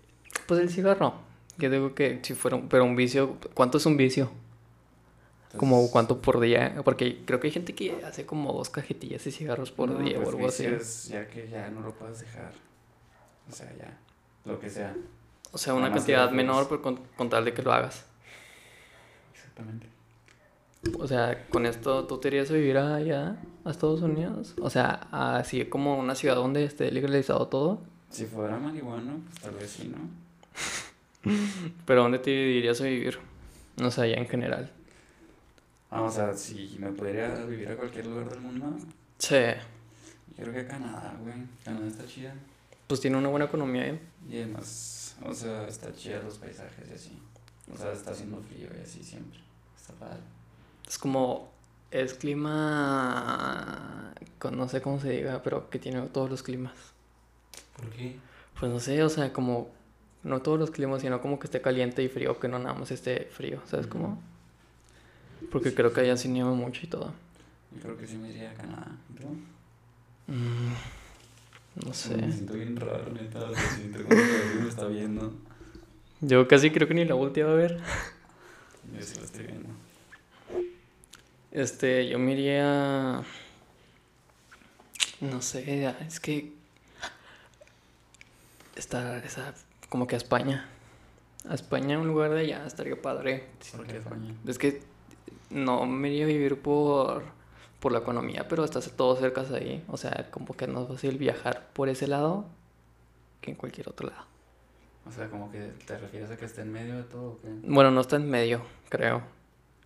pues 0.47 0.59
el 0.59 0.69
cigarro. 0.69 1.13
Yo 1.57 1.69
digo 1.69 1.95
que 1.95 2.19
si 2.24 2.33
fuera, 2.33 2.57
un- 2.57 2.68
pero 2.68 2.83
un 2.83 2.95
vicio, 2.95 3.38
¿cuánto 3.53 3.77
es 3.77 3.86
un 3.86 3.97
vicio? 3.97 4.30
Como 5.57 5.75
entonces- 5.75 5.92
cuánto 5.94 6.21
por 6.21 6.39
día, 6.42 6.81
porque 6.83 7.24
creo 7.25 7.39
que 7.39 7.47
hay 7.47 7.53
gente 7.53 7.74
que 7.74 8.03
hace 8.06 8.25
como 8.25 8.51
dos 8.51 8.69
cajetillas 8.69 9.24
de 9.24 9.31
cigarros 9.31 9.71
por 9.71 9.89
No, 9.89 10.00
día 10.00 10.15
pues 10.18 10.27
o 10.27 10.31
algo 10.31 10.47
así. 10.47 10.63
ya 11.09 11.27
que 11.27 11.47
ya 11.50 11.69
no 11.69 11.80
lo 11.81 11.94
puedes 11.94 12.19
dejar. 12.19 12.51
O 13.50 13.53
sea, 13.53 13.71
ya. 13.77 13.97
Lo 14.44 14.59
que 14.59 14.69
sea. 14.69 14.95
O 15.53 15.57
sea, 15.57 15.74
una 15.74 15.92
cantidad 15.94 16.30
menor, 16.31 16.68
pero 16.68 16.81
con, 16.81 17.00
con 17.15 17.30
tal 17.30 17.45
de 17.45 17.53
que 17.53 17.62
lo 17.62 17.71
hagas. 17.71 18.06
Exactamente. 19.33 19.88
O 21.00 21.07
sea, 21.07 21.47
con 21.50 21.65
esto 21.65 22.06
tú 22.06 22.18
te 22.19 22.27
irías 22.27 22.50
a 22.51 22.53
vivir 22.53 22.77
allá 22.77 23.38
a 23.63 23.71
Estados 23.71 24.01
Unidos. 24.01 24.53
O 24.62 24.69
sea, 24.69 25.07
así 25.12 25.65
como 25.65 25.97
una 25.97 26.13
ciudad 26.15 26.36
donde 26.36 26.63
esté 26.65 26.92
legalizado 26.92 27.47
todo. 27.47 27.81
Si 28.09 28.25
fuera 28.25 28.57
marihuana, 28.59 29.15
pues 29.25 29.39
tal 29.42 29.56
vez 29.56 29.69
sí, 29.71 29.88
¿no? 29.95 30.25
Pero 31.86 32.04
¿dónde 32.04 32.19
te 32.19 32.31
irías 32.31 32.80
a 32.81 32.86
vivir? 32.86 33.19
No 33.77 33.92
sé, 33.92 34.01
allá 34.01 34.18
en 34.18 34.27
general. 34.27 34.72
Ah, 35.89 36.01
o 36.01 36.12
sea, 36.12 36.33
si 36.33 36.77
me 36.80 36.92
pudiera 36.92 37.33
vivir 37.45 37.69
a 37.69 37.75
cualquier 37.75 38.07
lugar 38.07 38.30
del 38.30 38.42
mundo, 38.42 38.75
Sí, 39.18 39.36
yo 40.38 40.44
creo 40.44 40.54
que 40.54 40.68
Canadá, 40.68 41.16
güey. 41.22 41.36
Canadá 41.63 41.88
está 41.88 42.06
chida. 42.06 42.33
pues 42.88 43.00
tiene 43.01 43.18
una 43.18 43.30
buena 43.30 43.45
economía, 43.45 43.88
¿eh? 43.88 44.00
Y 44.30 44.38
además, 44.38 45.16
o 45.24 45.33
sea, 45.33 45.68
está 45.68 45.94
chida 45.94 46.22
los 46.22 46.38
paisajes 46.38 46.89
y 46.89 46.94
así. 46.94 47.19
O 47.74 47.78
sea, 47.78 47.92
está 47.92 48.12
haciendo 48.12 48.42
frío 48.42 48.68
y 48.78 48.81
así 48.81 49.04
siempre. 49.04 49.39
Está 49.78 49.94
padre. 49.94 50.19
Es 50.88 50.98
como, 50.98 51.51
es 51.92 52.13
clima, 52.13 54.13
no 54.51 54.68
sé 54.68 54.81
cómo 54.81 55.00
se 55.00 55.10
diga, 55.12 55.42
pero 55.42 55.69
que 55.69 55.80
tiene 55.80 56.01
todos 56.07 56.30
los 56.30 56.44
climas. 56.44 56.74
¿Por 57.75 57.89
qué? 57.92 58.18
Pues 58.60 58.71
no 58.71 58.80
sé, 58.80 59.01
o 59.04 59.10
sea, 59.10 59.33
como, 59.33 59.69
no 60.25 60.42
todos 60.42 60.60
los 60.60 60.72
climas, 60.72 61.01
sino 61.01 61.22
como 61.22 61.39
que 61.39 61.48
esté 61.48 61.62
caliente 61.62 62.04
y 62.04 62.10
frío, 62.10 62.39
que 62.39 62.50
no 62.50 62.60
nada 62.60 62.75
más 62.77 62.92
esté 62.92 63.30
frío, 63.31 63.62
¿sabes 63.68 63.88
Ujú. 63.88 63.88
cómo? 63.88 64.22
Porque 65.51 65.74
creo 65.74 65.94
que 65.94 66.01
allá 66.01 66.18
sí 66.18 66.27
nieva 66.27 66.51
mucho 66.54 66.81
y 66.83 66.88
todo. 66.89 67.13
Yo 67.72 67.81
creo 67.81 67.98
que 67.98 68.07
sí 68.07 68.18
me 68.18 68.30
iría 68.30 68.51
a 68.51 68.54
Canadá. 68.56 68.98
¿Y 69.10 69.13
tú? 69.22 69.27
Mm, 70.27 70.74
no 71.86 71.94
Me 71.94 71.94
sé. 71.94 72.16
siento 72.31 72.54
bien 72.54 72.75
raro, 72.77 73.12
neta. 73.12 73.39
Lo 73.39 73.56
siento 73.56 74.04
como 74.04 74.16
que 74.16 74.60
me 74.62 74.69
está 74.69 74.88
viendo. 74.88 75.33
Yo 76.22 76.48
casi 76.48 76.71
creo 76.71 76.88
que 76.88 76.94
ni 76.94 77.06
la 77.06 77.16
volteaba 77.16 77.51
a 77.51 77.56
ver. 77.56 77.80
Yo 78.94 79.02
sí 79.02 79.16
lo 79.19 79.26
estoy 79.26 79.45
viendo. 79.47 79.69
Este, 81.52 82.07
yo 82.07 82.19
me 82.19 82.33
iría. 82.33 83.23
No 85.21 85.42
sé, 85.42 85.94
es 86.07 86.19
que. 86.19 86.54
Está, 88.76 89.18
está 89.19 89.54
como 89.95 90.07
que 90.07 90.16
a 90.16 90.18
España. 90.18 90.68
A 91.49 91.54
España, 91.54 91.97
un 91.97 92.07
lugar 92.09 92.31
de 92.31 92.42
allá, 92.42 92.66
estaría 92.68 93.02
padre. 93.02 93.45
¿Por 93.73 93.87
qué 93.87 93.95
España? 93.95 94.35
Es 94.45 94.57
que 94.57 94.81
no 95.49 95.85
me 95.85 96.09
iría 96.09 96.25
a 96.25 96.28
vivir 96.28 96.59
por, 96.61 97.23
por 97.80 97.94
la 97.94 97.99
economía, 97.99 98.45
pero 98.49 98.66
estás 98.66 98.92
todo 98.92 99.16
cerca 99.16 99.44
de 99.44 99.57
ahí. 99.57 99.85
O 99.87 99.95
sea, 99.95 100.28
como 100.31 100.54
que 100.57 100.68
no 100.68 100.81
es 100.81 100.90
fácil 100.90 101.18
viajar 101.18 101.69
por 101.71 101.87
ese 101.87 102.07
lado 102.07 102.44
que 103.40 103.52
en 103.52 103.56
cualquier 103.56 103.87
otro 103.87 104.09
lado. 104.09 104.25
O 105.07 105.11
sea, 105.14 105.30
como 105.30 105.49
que 105.49 105.59
te 105.87 105.97
refieres 105.97 106.30
a 106.30 106.35
que 106.35 106.44
esté 106.44 106.64
en 106.64 106.73
medio 106.73 106.97
de 106.97 107.04
todo 107.04 107.23
o 107.30 107.37
qué? 107.40 107.47
Bueno, 107.64 107.90
no 107.92 108.02
está 108.02 108.18
en 108.18 108.30
medio, 108.30 108.61
creo. 108.90 109.21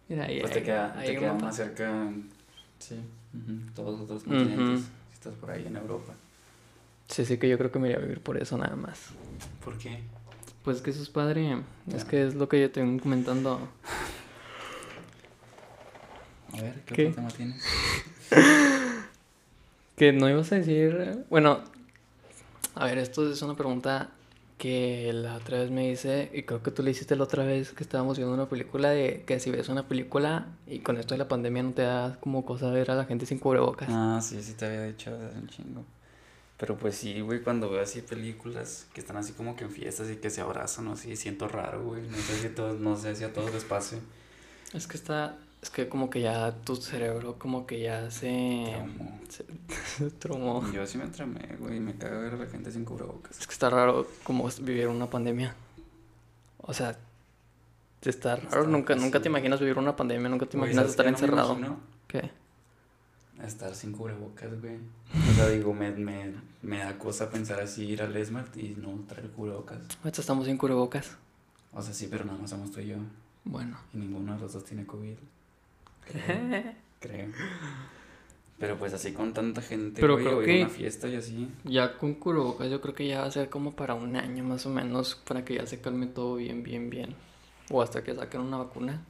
Mira, 0.07 0.25
ahí, 0.25 0.39
Pues 0.39 0.53
te 0.53 0.59
ahí- 0.59 0.65
queda, 0.65 0.97
ahí 0.97 1.07
te 1.09 1.19
queda 1.19 1.33
más 1.35 1.55
cerca. 1.55 2.09
Sí. 2.79 2.99
Todos 3.75 3.91
los 3.91 4.01
otros 4.05 4.23
continentes. 4.23 4.85
Si 5.09 5.13
estás 5.13 5.35
por 5.35 5.51
ahí 5.51 5.67
en 5.67 5.75
Europa. 5.75 6.13
Sí, 7.09 7.25
sí, 7.25 7.37
que 7.37 7.49
yo 7.49 7.57
creo 7.57 7.71
que 7.71 7.79
me 7.79 7.87
iría 7.87 7.97
a 7.97 8.01
vivir 8.01 8.21
por 8.21 8.37
eso 8.37 8.57
nada 8.57 8.75
más. 8.75 9.07
¿Por 9.65 9.77
qué? 9.77 9.99
Pues 10.63 10.81
que 10.81 10.91
eso 10.91 11.01
es 11.01 11.09
padre. 11.09 11.57
Es 11.93 12.05
que 12.05 12.27
es 12.27 12.35
lo 12.35 12.47
que 12.47 12.61
yo 12.61 12.71
te 12.71 12.81
vengo 12.81 13.01
comentando. 13.01 13.59
A 16.53 16.61
ver, 16.61 16.83
¿qué, 16.85 16.93
¿Qué? 16.93 17.07
otro 17.07 17.15
tema 17.15 17.29
tienes? 17.29 17.63
Que 19.95 20.13
no 20.13 20.29
ibas 20.29 20.49
a 20.53 20.55
decir. 20.55 21.25
Bueno, 21.29 21.59
a 22.73 22.85
ver, 22.85 22.99
esto 22.99 23.29
es 23.29 23.41
una 23.41 23.57
pregunta 23.57 24.11
que 24.57 25.11
la 25.11 25.35
otra 25.35 25.59
vez 25.59 25.71
me 25.71 25.89
hice, 25.91 26.31
y 26.33 26.43
creo 26.43 26.63
que 26.63 26.71
tú 26.71 26.83
le 26.83 26.91
hiciste 26.91 27.17
la 27.17 27.25
otra 27.25 27.43
vez 27.43 27.71
que 27.71 27.83
estábamos 27.83 28.17
viendo 28.17 28.33
una 28.33 28.47
película 28.47 28.91
de 28.91 29.23
que 29.25 29.41
si 29.41 29.51
ves 29.51 29.67
una 29.67 29.89
película 29.89 30.47
y 30.67 30.79
con 30.79 30.97
esto 30.97 31.15
de 31.15 31.17
la 31.17 31.27
pandemia 31.27 31.63
no 31.63 31.71
te 31.71 31.81
da 31.81 32.17
como 32.21 32.45
cosa 32.45 32.71
ver 32.71 32.91
a 32.91 32.95
la 32.95 33.03
gente 33.03 33.25
sin 33.25 33.39
cubrebocas. 33.39 33.89
Ah, 33.91 34.19
sí, 34.21 34.41
sí 34.41 34.53
te 34.53 34.67
había 34.67 34.83
dicho 34.83 35.13
hace 35.13 35.37
un 35.37 35.47
chingo. 35.49 35.83
Pero 36.59 36.77
pues 36.77 36.95
sí, 36.95 37.21
güey, 37.21 37.41
cuando 37.41 37.69
veo 37.69 37.81
así 37.81 38.01
películas 38.01 38.85
que 38.93 38.99
están 38.99 39.15
así 39.15 39.31
como 39.31 39.55
que 39.55 39.63
en 39.63 39.71
fiestas 39.71 40.09
y 40.11 40.17
que 40.17 40.29
se 40.29 40.41
abrazan 40.41 40.87
o 40.89 40.93
así, 40.93 41.15
siento 41.15 41.47
raro, 41.47 41.81
güey. 41.85 42.01
No 42.01 42.17
sé 42.17 42.37
si 42.37 42.47
a 42.47 42.55
todos, 42.55 42.79
no 42.81 42.97
sé 42.97 43.15
si 43.15 43.23
a 43.23 43.31
todos 43.31 43.53
les 43.53 43.63
pase. 43.63 43.99
Es 44.73 44.85
que 44.85 44.97
está, 44.97 45.37
Es 45.61 45.69
que 45.69 45.87
como 45.87 46.09
que 46.09 46.19
ya 46.19 46.51
tu 46.51 46.75
cerebro 46.75 47.39
como 47.39 47.65
que 47.65 47.79
ya 47.79 48.11
se... 48.11 48.73
Traumó. 48.75 49.19
se, 49.29 49.45
se 49.97 50.11
traumó. 50.11 50.71
Yo 50.73 50.85
sí 50.85 50.97
me 50.97 51.07
tramé, 51.07 51.55
güey. 51.59 51.79
Me 51.79 51.95
caga 51.95 52.19
ver 52.19 52.33
a 52.33 52.37
la 52.37 52.47
gente 52.47 52.73
sin 52.73 52.83
cubrebocas. 52.83 53.39
Es 53.39 53.47
que 53.47 53.53
está 53.53 53.69
raro 53.69 54.05
como 54.25 54.49
vivir 54.61 54.89
una 54.89 55.09
pandemia. 55.09 55.55
O 56.57 56.73
sea, 56.73 56.97
está 58.01 58.35
raro. 58.35 58.47
Está 58.49 58.63
nunca, 58.63 58.95
nunca 58.95 59.21
te 59.21 59.29
imaginas 59.29 59.61
vivir 59.61 59.77
una 59.77 59.95
pandemia, 59.95 60.27
nunca 60.27 60.45
te 60.45 60.57
imaginas 60.57 60.81
¿sabes 60.81 60.91
estar 60.91 61.07
encerrado. 61.07 61.57
¿Qué? 62.05 62.29
Estar 63.43 63.73
sin 63.73 63.93
cubrebocas, 63.93 64.49
güey. 64.61 64.77
O 65.29 65.33
sea, 65.33 65.47
digo, 65.47 65.73
me, 65.73 65.91
me, 65.91 66.33
me 66.61 66.79
da 66.79 66.97
cosa 66.99 67.29
pensar 67.29 67.59
así, 67.61 67.85
ir 67.85 68.01
al 68.01 68.15
Esmart 68.17 68.55
y 68.57 68.75
no 68.75 68.99
traer 69.07 69.29
cubrebocas. 69.31 69.79
Ahorita 70.03 70.21
estamos 70.21 70.45
sin 70.45 70.57
cubrebocas. 70.57 71.15
O 71.71 71.81
sea, 71.81 71.93
sí, 71.93 72.07
pero 72.11 72.25
nada 72.25 72.37
más 72.37 72.49
somos 72.49 72.71
tú 72.71 72.81
y 72.81 72.87
yo. 72.87 72.97
Bueno. 73.45 73.77
Y 73.93 73.97
ninguno 73.97 74.33
de 74.35 74.41
los 74.41 74.53
dos 74.53 74.65
tiene 74.65 74.85
COVID. 74.85 75.15
Creo. 76.99 77.27
Pero 78.57 78.77
pues 78.77 78.93
así 78.93 79.13
con 79.13 79.33
tanta 79.33 79.61
gente, 79.61 80.01
Pero 80.01 80.15
güey, 80.15 80.25
creo 80.25 80.37
o 80.39 80.43
ir 80.43 80.63
a 80.63 80.65
una 80.65 80.69
fiesta 80.69 81.07
y 81.07 81.15
así. 81.15 81.49
Ya 81.63 81.97
con 81.97 82.15
cubrebocas 82.15 82.69
yo 82.69 82.81
creo 82.81 82.93
que 82.93 83.07
ya 83.07 83.21
va 83.21 83.27
a 83.27 83.31
ser 83.31 83.49
como 83.49 83.71
para 83.71 83.93
un 83.93 84.17
año 84.17 84.43
más 84.43 84.65
o 84.65 84.69
menos 84.69 85.15
para 85.15 85.45
que 85.45 85.55
ya 85.55 85.65
se 85.65 85.79
calme 85.79 86.07
todo 86.07 86.35
bien, 86.35 86.61
bien, 86.61 86.89
bien. 86.89 87.15
O 87.71 87.81
hasta 87.81 88.03
que 88.03 88.13
saquen 88.13 88.41
una 88.41 88.57
vacuna. 88.57 89.01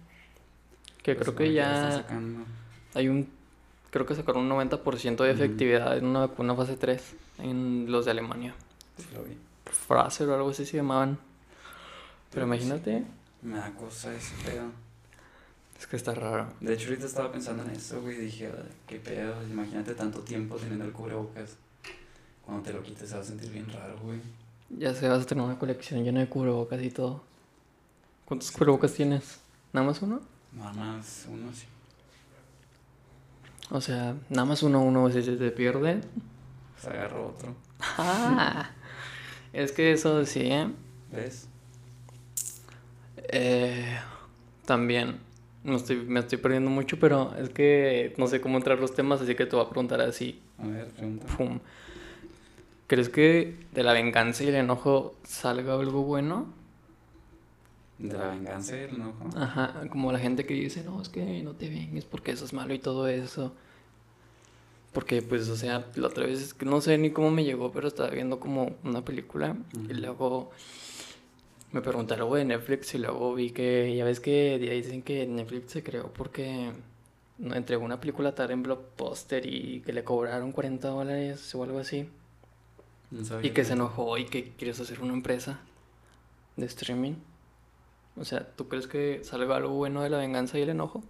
Que 1.01 1.15
Pues, 1.15 1.25
creo 1.29 1.35
que 1.35 1.53
ya 1.53 1.91
sacando. 1.93 2.45
hay 2.93 3.07
un... 3.07 3.27
Creo 3.91 4.05
que 4.05 4.15
sacaron 4.15 4.43
un 4.43 4.49
90% 4.49 5.23
de 5.23 5.31
efectividad 5.31 5.97
en 5.97 6.05
una 6.05 6.19
vacuna 6.21 6.55
fase 6.55 6.77
3 6.77 7.01
en 7.39 7.91
los 7.91 8.05
de 8.05 8.11
Alemania. 8.11 8.53
Sí, 8.97 9.05
lo 9.13 9.23
vi. 9.23 9.35
Fraser 9.65 10.29
o 10.29 10.35
algo 10.35 10.49
así 10.49 10.65
se 10.65 10.77
llamaban. 10.77 11.17
Pero 12.31 12.45
sí. 12.45 12.47
imagínate, 12.47 13.03
Me 13.41 13.57
da 13.57 13.71
cosa 13.73 14.13
ese 14.13 14.33
pedo. 14.45 14.65
es 15.79 15.87
que 15.87 15.95
está 15.95 16.13
raro. 16.13 16.53
De 16.59 16.73
hecho, 16.73 16.89
ahorita 16.89 17.05
estaba 17.07 17.31
pensando 17.31 17.63
en 17.63 17.71
eso, 17.71 18.01
güey. 18.01 18.17
Dije, 18.17 18.47
"Ay, 18.47 18.69
qué 18.85 18.97
pedo. 18.99 19.41
Imagínate 19.49 19.95
tanto 19.95 20.19
tiempo 20.19 20.57
teniendo 20.57 20.85
el 20.85 20.91
cubrebocas. 20.91 21.55
Cuando 22.45 22.63
te 22.63 22.73
lo 22.73 22.83
quites, 22.83 23.09
se 23.09 23.15
va 23.15 23.21
a 23.21 23.23
sentir 23.23 23.49
bien 23.51 23.67
raro, 23.71 23.97
güey. 24.03 24.19
Ya 24.69 24.93
se 24.93 25.07
vas 25.07 25.23
a 25.23 25.25
tener 25.25 25.43
una 25.43 25.57
colección 25.57 26.03
llena 26.03 26.19
de 26.19 26.27
cubrebocas 26.29 26.81
y 26.83 26.91
todo. 26.91 27.23
¿Cuántos 28.25 28.51
cubrebocas 28.51 28.93
tienes? 28.93 29.39
¿Nada 29.73 29.87
más 29.87 30.01
uno? 30.01 30.21
Nada 30.51 30.73
más 30.73 31.25
uno 31.29 31.51
sí. 31.53 31.65
O 33.71 33.81
sea, 33.81 34.15
nada 34.29 34.45
más 34.45 34.63
uno, 34.63 34.81
uno 34.81 35.09
si 35.11 35.21
se 35.21 35.35
te 35.35 35.51
pierde. 35.51 36.01
Pues 36.73 36.87
agarro 36.87 37.27
otro. 37.27 37.55
Ah, 37.97 38.71
es 39.53 39.71
que 39.71 39.91
eso 39.91 40.25
sí, 40.25 40.41
¿eh? 40.41 40.67
¿Ves? 41.11 41.47
Eh, 43.31 43.97
también 44.65 45.19
me 45.63 45.75
estoy, 45.75 45.97
me 45.97 46.19
estoy 46.19 46.37
perdiendo 46.37 46.69
mucho, 46.69 46.99
pero 46.99 47.33
es 47.37 47.49
que 47.49 48.13
no 48.17 48.27
sé 48.27 48.41
cómo 48.41 48.57
entrar 48.57 48.79
los 48.79 48.93
temas, 48.93 49.21
así 49.21 49.35
que 49.35 49.45
te 49.45 49.55
voy 49.55 49.65
a 49.65 49.69
preguntar 49.69 50.01
así. 50.01 50.41
A 50.57 50.67
ver, 50.67 50.87
pregunta. 50.87 51.25
pum. 51.37 51.59
¿Crees 52.87 53.09
que 53.09 53.55
de 53.71 53.83
la 53.83 53.93
venganza 53.93 54.43
y 54.43 54.47
el 54.47 54.55
enojo 54.55 55.15
salga 55.23 55.75
algo 55.75 56.03
bueno? 56.03 56.47
De 57.99 58.17
la 58.17 58.29
venganza 58.29 58.77
y 58.77 58.79
el 58.79 58.95
enojo. 58.95 59.29
Ajá, 59.35 59.81
como 59.91 60.11
la 60.11 60.19
gente 60.19 60.45
que 60.45 60.53
dice, 60.53 60.83
no, 60.83 61.01
es 61.01 61.09
que 61.09 61.43
no 61.43 61.53
te 61.53 61.69
vengues 61.69 62.05
porque 62.05 62.31
eso 62.31 62.45
es 62.45 62.53
malo 62.53 62.73
y 62.73 62.79
todo 62.79 63.07
eso. 63.07 63.53
Porque, 64.93 65.21
pues, 65.21 65.49
o 65.49 65.55
sea, 65.55 65.85
la 65.95 66.07
otra 66.07 66.25
vez, 66.25 66.41
es 66.41 66.53
que 66.53 66.65
no 66.65 66.81
sé 66.81 66.97
ni 66.97 67.11
cómo 67.11 67.29
me 67.29 67.43
llegó, 67.43 67.71
pero 67.71 67.87
estaba 67.87 68.09
viendo 68.09 68.39
como 68.39 68.75
una 68.83 69.03
película 69.03 69.55
y 69.87 69.93
luego 69.93 70.49
me 71.71 71.81
pregunté 71.81 72.15
algo 72.15 72.35
de 72.35 72.45
Netflix 72.45 72.95
y 72.95 72.97
luego 72.97 73.35
vi 73.35 73.51
que, 73.51 73.95
ya 73.95 74.05
ves 74.05 74.19
que 74.19 74.57
dicen 74.57 75.03
que 75.03 75.27
Netflix 75.27 75.71
se 75.73 75.83
creó 75.83 76.11
porque 76.11 76.71
entregó 77.39 77.85
una 77.85 77.99
película 77.99 78.33
tarde 78.33 78.53
en 78.53 78.63
Blockbuster 78.63 79.45
y 79.45 79.81
que 79.81 79.93
le 79.93 80.03
cobraron 80.03 80.51
40 80.51 80.87
dólares 80.87 81.53
o 81.53 81.63
algo 81.63 81.79
así. 81.79 82.09
No 83.11 83.41
Y 83.41 83.51
que 83.51 83.65
se 83.65 83.73
enojó 83.73 84.17
y 84.17 84.25
que 84.25 84.51
quieres 84.51 84.79
hacer 84.79 85.01
una 85.01 85.13
empresa 85.13 85.59
de 86.55 86.65
streaming. 86.65 87.13
O 88.19 88.25
sea, 88.25 88.45
¿tú 88.55 88.67
crees 88.67 88.87
que 88.87 89.21
salga 89.23 89.55
algo 89.55 89.69
bueno 89.73 90.01
de 90.01 90.09
la 90.09 90.17
venganza 90.17 90.57
y 90.59 90.61
el 90.63 90.69
enojo? 90.69 91.03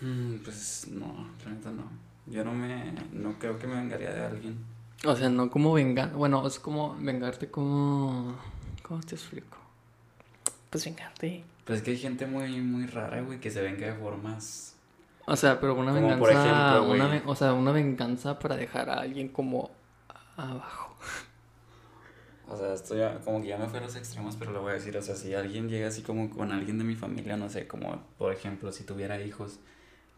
Mm, 0.00 0.36
pues 0.44 0.88
no, 0.90 1.28
la 1.44 1.50
neta 1.52 1.70
no. 1.70 1.84
Yo 2.26 2.44
no 2.44 2.52
me. 2.52 2.92
No 3.12 3.38
creo 3.38 3.58
que 3.58 3.66
me 3.66 3.76
vengaría 3.76 4.12
de 4.12 4.24
alguien. 4.24 4.58
O 5.04 5.14
sea, 5.14 5.28
no 5.28 5.50
como 5.50 5.72
vengar, 5.72 6.12
bueno, 6.12 6.46
es 6.46 6.58
como 6.58 6.96
vengarte 6.98 7.48
como... 7.50 8.34
¿Cómo 8.82 9.00
te 9.00 9.14
explico? 9.14 9.56
Pues 10.70 10.84
vengarte. 10.86 11.44
Pues 11.64 11.78
es 11.78 11.84
que 11.84 11.90
hay 11.92 11.98
gente 11.98 12.26
muy, 12.26 12.60
muy 12.62 12.86
rara, 12.86 13.20
güey, 13.20 13.38
que 13.38 13.50
se 13.50 13.60
venga 13.60 13.86
de 13.86 13.94
formas. 13.94 14.74
O 15.26 15.36
sea, 15.36 15.60
pero 15.60 15.74
una 15.74 15.92
Como 15.92 16.00
venganza, 16.08 16.18
por 16.20 16.30
ejemplo, 16.30 16.86
güey. 16.86 17.00
una 17.00 17.08
ven- 17.10 17.22
o 17.26 17.34
sea, 17.36 17.52
una 17.52 17.72
venganza 17.72 18.38
para 18.38 18.56
dejar 18.56 18.88
a 18.90 19.00
alguien 19.00 19.28
como 19.28 19.70
abajo. 20.36 20.96
O 22.48 22.56
sea, 22.56 22.74
esto 22.74 22.96
ya, 22.96 23.18
como 23.20 23.42
que 23.42 23.48
ya 23.48 23.58
me 23.58 23.66
fue 23.68 23.80
a 23.80 23.82
los 23.82 23.96
extremos, 23.96 24.36
pero 24.36 24.52
lo 24.52 24.62
voy 24.62 24.70
a 24.70 24.74
decir. 24.74 24.96
O 24.96 25.02
sea, 25.02 25.16
si 25.16 25.34
alguien 25.34 25.68
llega 25.68 25.88
así 25.88 26.02
como 26.02 26.30
con 26.30 26.52
alguien 26.52 26.78
de 26.78 26.84
mi 26.84 26.94
familia, 26.94 27.36
no 27.36 27.48
sé, 27.48 27.66
como 27.66 28.02
por 28.18 28.32
ejemplo, 28.32 28.70
si 28.70 28.84
tuviera 28.84 29.20
hijos, 29.20 29.58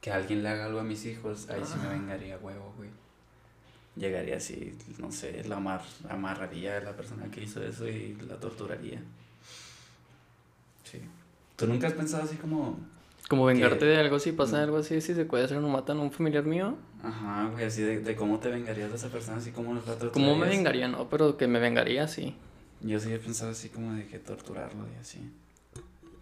que 0.00 0.12
alguien 0.12 0.42
le 0.42 0.50
haga 0.50 0.66
algo 0.66 0.80
a 0.80 0.84
mis 0.84 1.04
hijos, 1.06 1.48
ahí 1.48 1.62
sí 1.64 1.74
me 1.82 1.88
vengaría, 1.88 2.38
huevo, 2.38 2.72
güey. 2.76 2.90
Llegaría 3.96 4.36
así, 4.36 4.76
no 4.98 5.10
sé, 5.10 5.42
la 5.44 5.56
amar, 5.56 5.82
amarraría 6.08 6.76
a 6.76 6.80
la 6.80 6.94
persona 6.94 7.30
que 7.30 7.42
hizo 7.42 7.62
eso 7.62 7.88
y 7.88 8.14
la 8.28 8.38
torturaría. 8.38 9.02
Sí. 10.84 11.00
¿Tú 11.56 11.66
nunca 11.66 11.88
has 11.88 11.94
pensado 11.94 12.22
así 12.22 12.36
como, 12.36 12.78
Como 13.28 13.44
vengarte 13.44 13.80
Que- 13.80 13.84
de 13.86 13.96
algo 13.98 14.18
si 14.18 14.32
pasa 14.32 14.56
Mm. 14.58 14.60
algo 14.62 14.76
así, 14.78 15.00
si 15.00 15.14
se 15.14 15.24
puede 15.26 15.44
hacer 15.44 15.58
o 15.58 15.68
matan 15.68 15.98
a 15.98 16.00
un 16.02 16.10
familiar 16.10 16.44
mío? 16.44 16.76
ajá, 17.02 17.48
güey, 17.52 17.64
así 17.64 17.82
de, 17.82 18.00
de 18.00 18.16
cómo 18.16 18.38
te 18.40 18.48
vengarías 18.50 18.90
de 18.90 18.96
esa 18.96 19.08
persona, 19.08 19.36
así 19.38 19.50
como 19.52 19.72
la 19.74 19.80
torturarías? 19.80 20.12
¿Cómo 20.12 20.34
me 20.36 20.48
vengaría? 20.48 20.88
No, 20.88 21.08
pero 21.08 21.36
que 21.36 21.46
me 21.46 21.58
vengaría, 21.60 22.08
sí. 22.08 22.34
Yo 22.80 22.98
sí 23.00 23.12
he 23.12 23.18
pensado 23.18 23.50
así 23.52 23.68
como 23.68 23.92
de 23.94 24.06
que 24.06 24.18
torturarlo 24.18 24.84
y 24.96 25.00
así. 25.00 25.18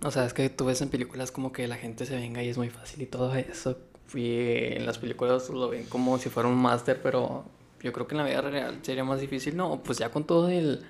O 0.02 0.10
sea, 0.10 0.26
es 0.26 0.34
que 0.34 0.50
tú 0.50 0.66
ves 0.66 0.82
en 0.82 0.88
películas 0.90 1.30
como 1.32 1.52
que 1.52 1.66
la 1.68 1.76
gente 1.76 2.04
se 2.06 2.14
venga 2.16 2.42
y 2.42 2.48
es 2.48 2.58
muy 2.58 2.68
fácil 2.70 3.00
y 3.02 3.06
todo 3.06 3.34
eso. 3.34 3.78
Y 4.14 4.74
en 4.74 4.84
las 4.86 4.98
películas 4.98 5.48
lo 5.50 5.68
ven 5.68 5.84
como 5.86 6.18
si 6.18 6.28
fuera 6.28 6.48
un 6.48 6.56
máster, 6.56 7.00
pero 7.02 7.44
yo 7.82 7.92
creo 7.92 8.06
que 8.06 8.14
en 8.14 8.18
la 8.18 8.24
vida 8.24 8.40
real 8.42 8.78
sería 8.82 9.04
más 9.04 9.20
difícil. 9.20 9.56
No, 9.56 9.82
pues 9.82 9.98
ya 9.98 10.10
con 10.10 10.24
todo 10.24 10.48
el 10.48 10.84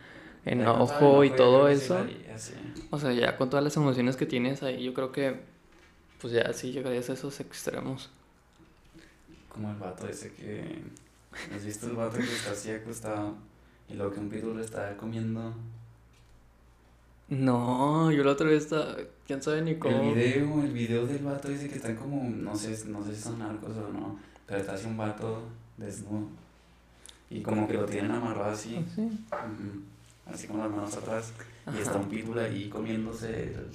enojo 0.45 1.25
y 1.25 1.31
todo 1.31 1.69
eso. 1.69 2.05
Sí. 2.37 2.53
O 2.91 2.99
sea, 2.99 3.13
ya 3.13 3.37
con 3.37 3.49
todas 3.51 3.65
las 3.65 3.77
emociones 3.77 4.17
que 4.17 4.27
tienes 4.27 4.63
ahí, 4.63 4.83
yo 4.83 4.93
creo 4.95 5.13
que 5.13 5.41
pues 6.21 6.33
ya 6.33 6.53
sí 6.53 6.73
llegarías 6.73 7.09
a 7.11 7.15
esos 7.15 7.41
extremos. 7.41 8.11
Como 9.49 9.71
el 9.71 9.77
vato 9.77 10.07
ese 10.09 10.33
que. 10.33 10.83
¿Has 11.55 11.65
visto 11.65 11.87
el 11.87 11.97
vato 11.97 12.17
que 12.17 12.25
está 12.25 12.53
así 12.53 12.71
acostado? 12.71 13.35
Y 13.89 13.95
luego 13.95 14.13
que 14.13 14.21
un 14.21 14.29
pitbull 14.29 14.61
está 14.61 14.97
comiendo. 14.97 15.55
No, 17.29 18.11
yo 18.13 18.23
la 18.23 18.33
otra 18.33 18.47
vez 18.49 18.65
estaba, 18.65 18.97
quién 19.27 19.43
sabe 19.43 19.61
ni 19.63 19.77
cómo. 19.77 20.11
El 20.11 20.15
video, 20.15 20.63
el 20.63 20.73
video 20.73 21.07
del 21.07 21.25
vato 21.25 21.49
dice 21.49 21.69
que 21.69 21.77
están 21.77 21.97
como. 21.97 22.23
No 22.31 22.55
sé, 22.57 22.85
no 22.87 23.05
sé 23.05 23.15
si 23.15 23.23
son 23.23 23.39
narcos 23.39 23.77
o 23.77 23.93
no. 23.93 24.19
Pero 24.47 24.61
está 24.61 24.75
así 24.75 24.87
un 24.87 24.97
vato 24.97 25.43
desnudo. 25.77 26.29
Y 27.29 27.43
como 27.43 27.67
que 27.67 27.75
lo 27.75 27.85
tienen 27.87 28.13
amarrado 28.13 28.53
así. 28.53 28.85
Sí. 28.95 29.03
ujú, 29.03 29.83
Así 30.33 30.47
con 30.47 30.59
las 30.59 30.71
manos 30.71 30.97
atrás. 30.97 31.33
Y 31.67 31.71
Ajá. 31.71 31.81
está 31.81 31.97
un 31.97 32.09
pitbull 32.09 32.39
ahí 32.39 32.69
comiéndose 32.69 33.55
el. 33.55 33.67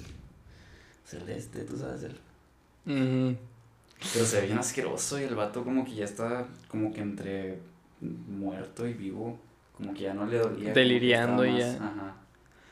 Celeste, 1.04 1.64
tú 1.64 1.76
sabes, 1.76 2.04
el 2.04 2.18
Ujú. 2.86 3.36
Pero 4.12 4.24
se 4.24 4.40
ve 4.40 4.46
bien 4.46 4.58
asqueroso 4.58 5.20
y 5.20 5.24
el 5.24 5.34
vato 5.34 5.62
como 5.62 5.84
que 5.84 5.94
ya 5.94 6.04
está 6.04 6.46
como 6.68 6.92
que 6.92 7.00
entre 7.00 7.60
muerto 8.00 8.86
y 8.86 8.94
vivo, 8.94 9.38
como 9.76 9.94
que 9.94 10.00
ya 10.02 10.14
no 10.14 10.26
le 10.26 10.38
dolía. 10.38 10.72
Deliriando 10.72 11.44
ya. 11.44 11.74
Ajá, 11.74 12.16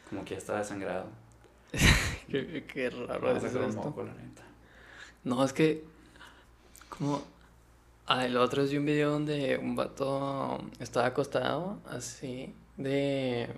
como 0.08 0.24
que 0.24 0.34
ya 0.34 0.38
estaba 0.38 0.58
desangrado. 0.58 1.06
Qué, 2.28 2.64
qué 2.72 2.90
raro 2.90 3.36
es 3.36 3.44
esto. 3.44 3.82
moco, 3.82 4.04
la 4.04 4.12
neta. 4.14 4.42
No, 5.24 5.44
es 5.44 5.52
que. 5.52 5.84
Como. 6.88 7.22
Ah, 8.06 8.26
el 8.26 8.36
otro 8.36 8.62
es 8.62 8.70
de 8.70 8.78
un 8.78 8.84
video 8.86 9.10
donde 9.12 9.56
un 9.58 9.76
vato 9.76 10.60
estaba 10.80 11.06
acostado, 11.06 11.78
así, 11.88 12.52
de. 12.76 13.48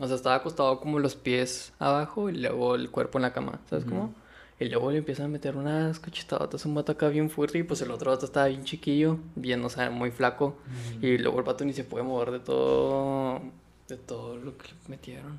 O 0.00 0.06
sea, 0.06 0.16
estaba 0.16 0.36
acostado 0.36 0.80
como 0.80 0.98
los 0.98 1.14
pies 1.14 1.72
abajo 1.78 2.30
y 2.30 2.36
luego 2.36 2.74
el 2.74 2.90
cuerpo 2.90 3.18
en 3.18 3.22
la 3.22 3.32
cama, 3.32 3.60
¿sabes 3.68 3.84
Ujú. 3.84 3.94
cómo? 3.94 4.14
Y 4.60 4.68
luego 4.68 4.90
le 4.90 4.98
empiezan 4.98 5.26
a 5.26 5.28
meter 5.28 5.56
unas 5.56 6.00
cachetadas 6.00 6.64
un 6.66 6.74
vato 6.74 6.90
acá 6.92 7.08
bien 7.08 7.30
fuerte 7.30 7.58
y 7.58 7.62
pues 7.62 7.80
el 7.82 7.92
otro 7.92 8.10
vato 8.10 8.26
estaba 8.26 8.46
bien 8.48 8.64
chiquillo, 8.64 9.18
bien, 9.36 9.64
o 9.64 9.68
sea, 9.68 9.88
muy 9.90 10.10
flaco. 10.10 10.58
Y 11.00 11.16
luego 11.18 11.38
el 11.38 11.44
vato 11.44 11.64
ni 11.64 11.72
se 11.72 11.84
puede 11.84 12.04
mover 12.04 12.32
de 12.32 12.40
todo. 12.40 13.40
De 13.86 13.96
todo 13.96 14.36
lo 14.36 14.58
que 14.58 14.68
le 14.68 14.74
metieron. 14.88 15.38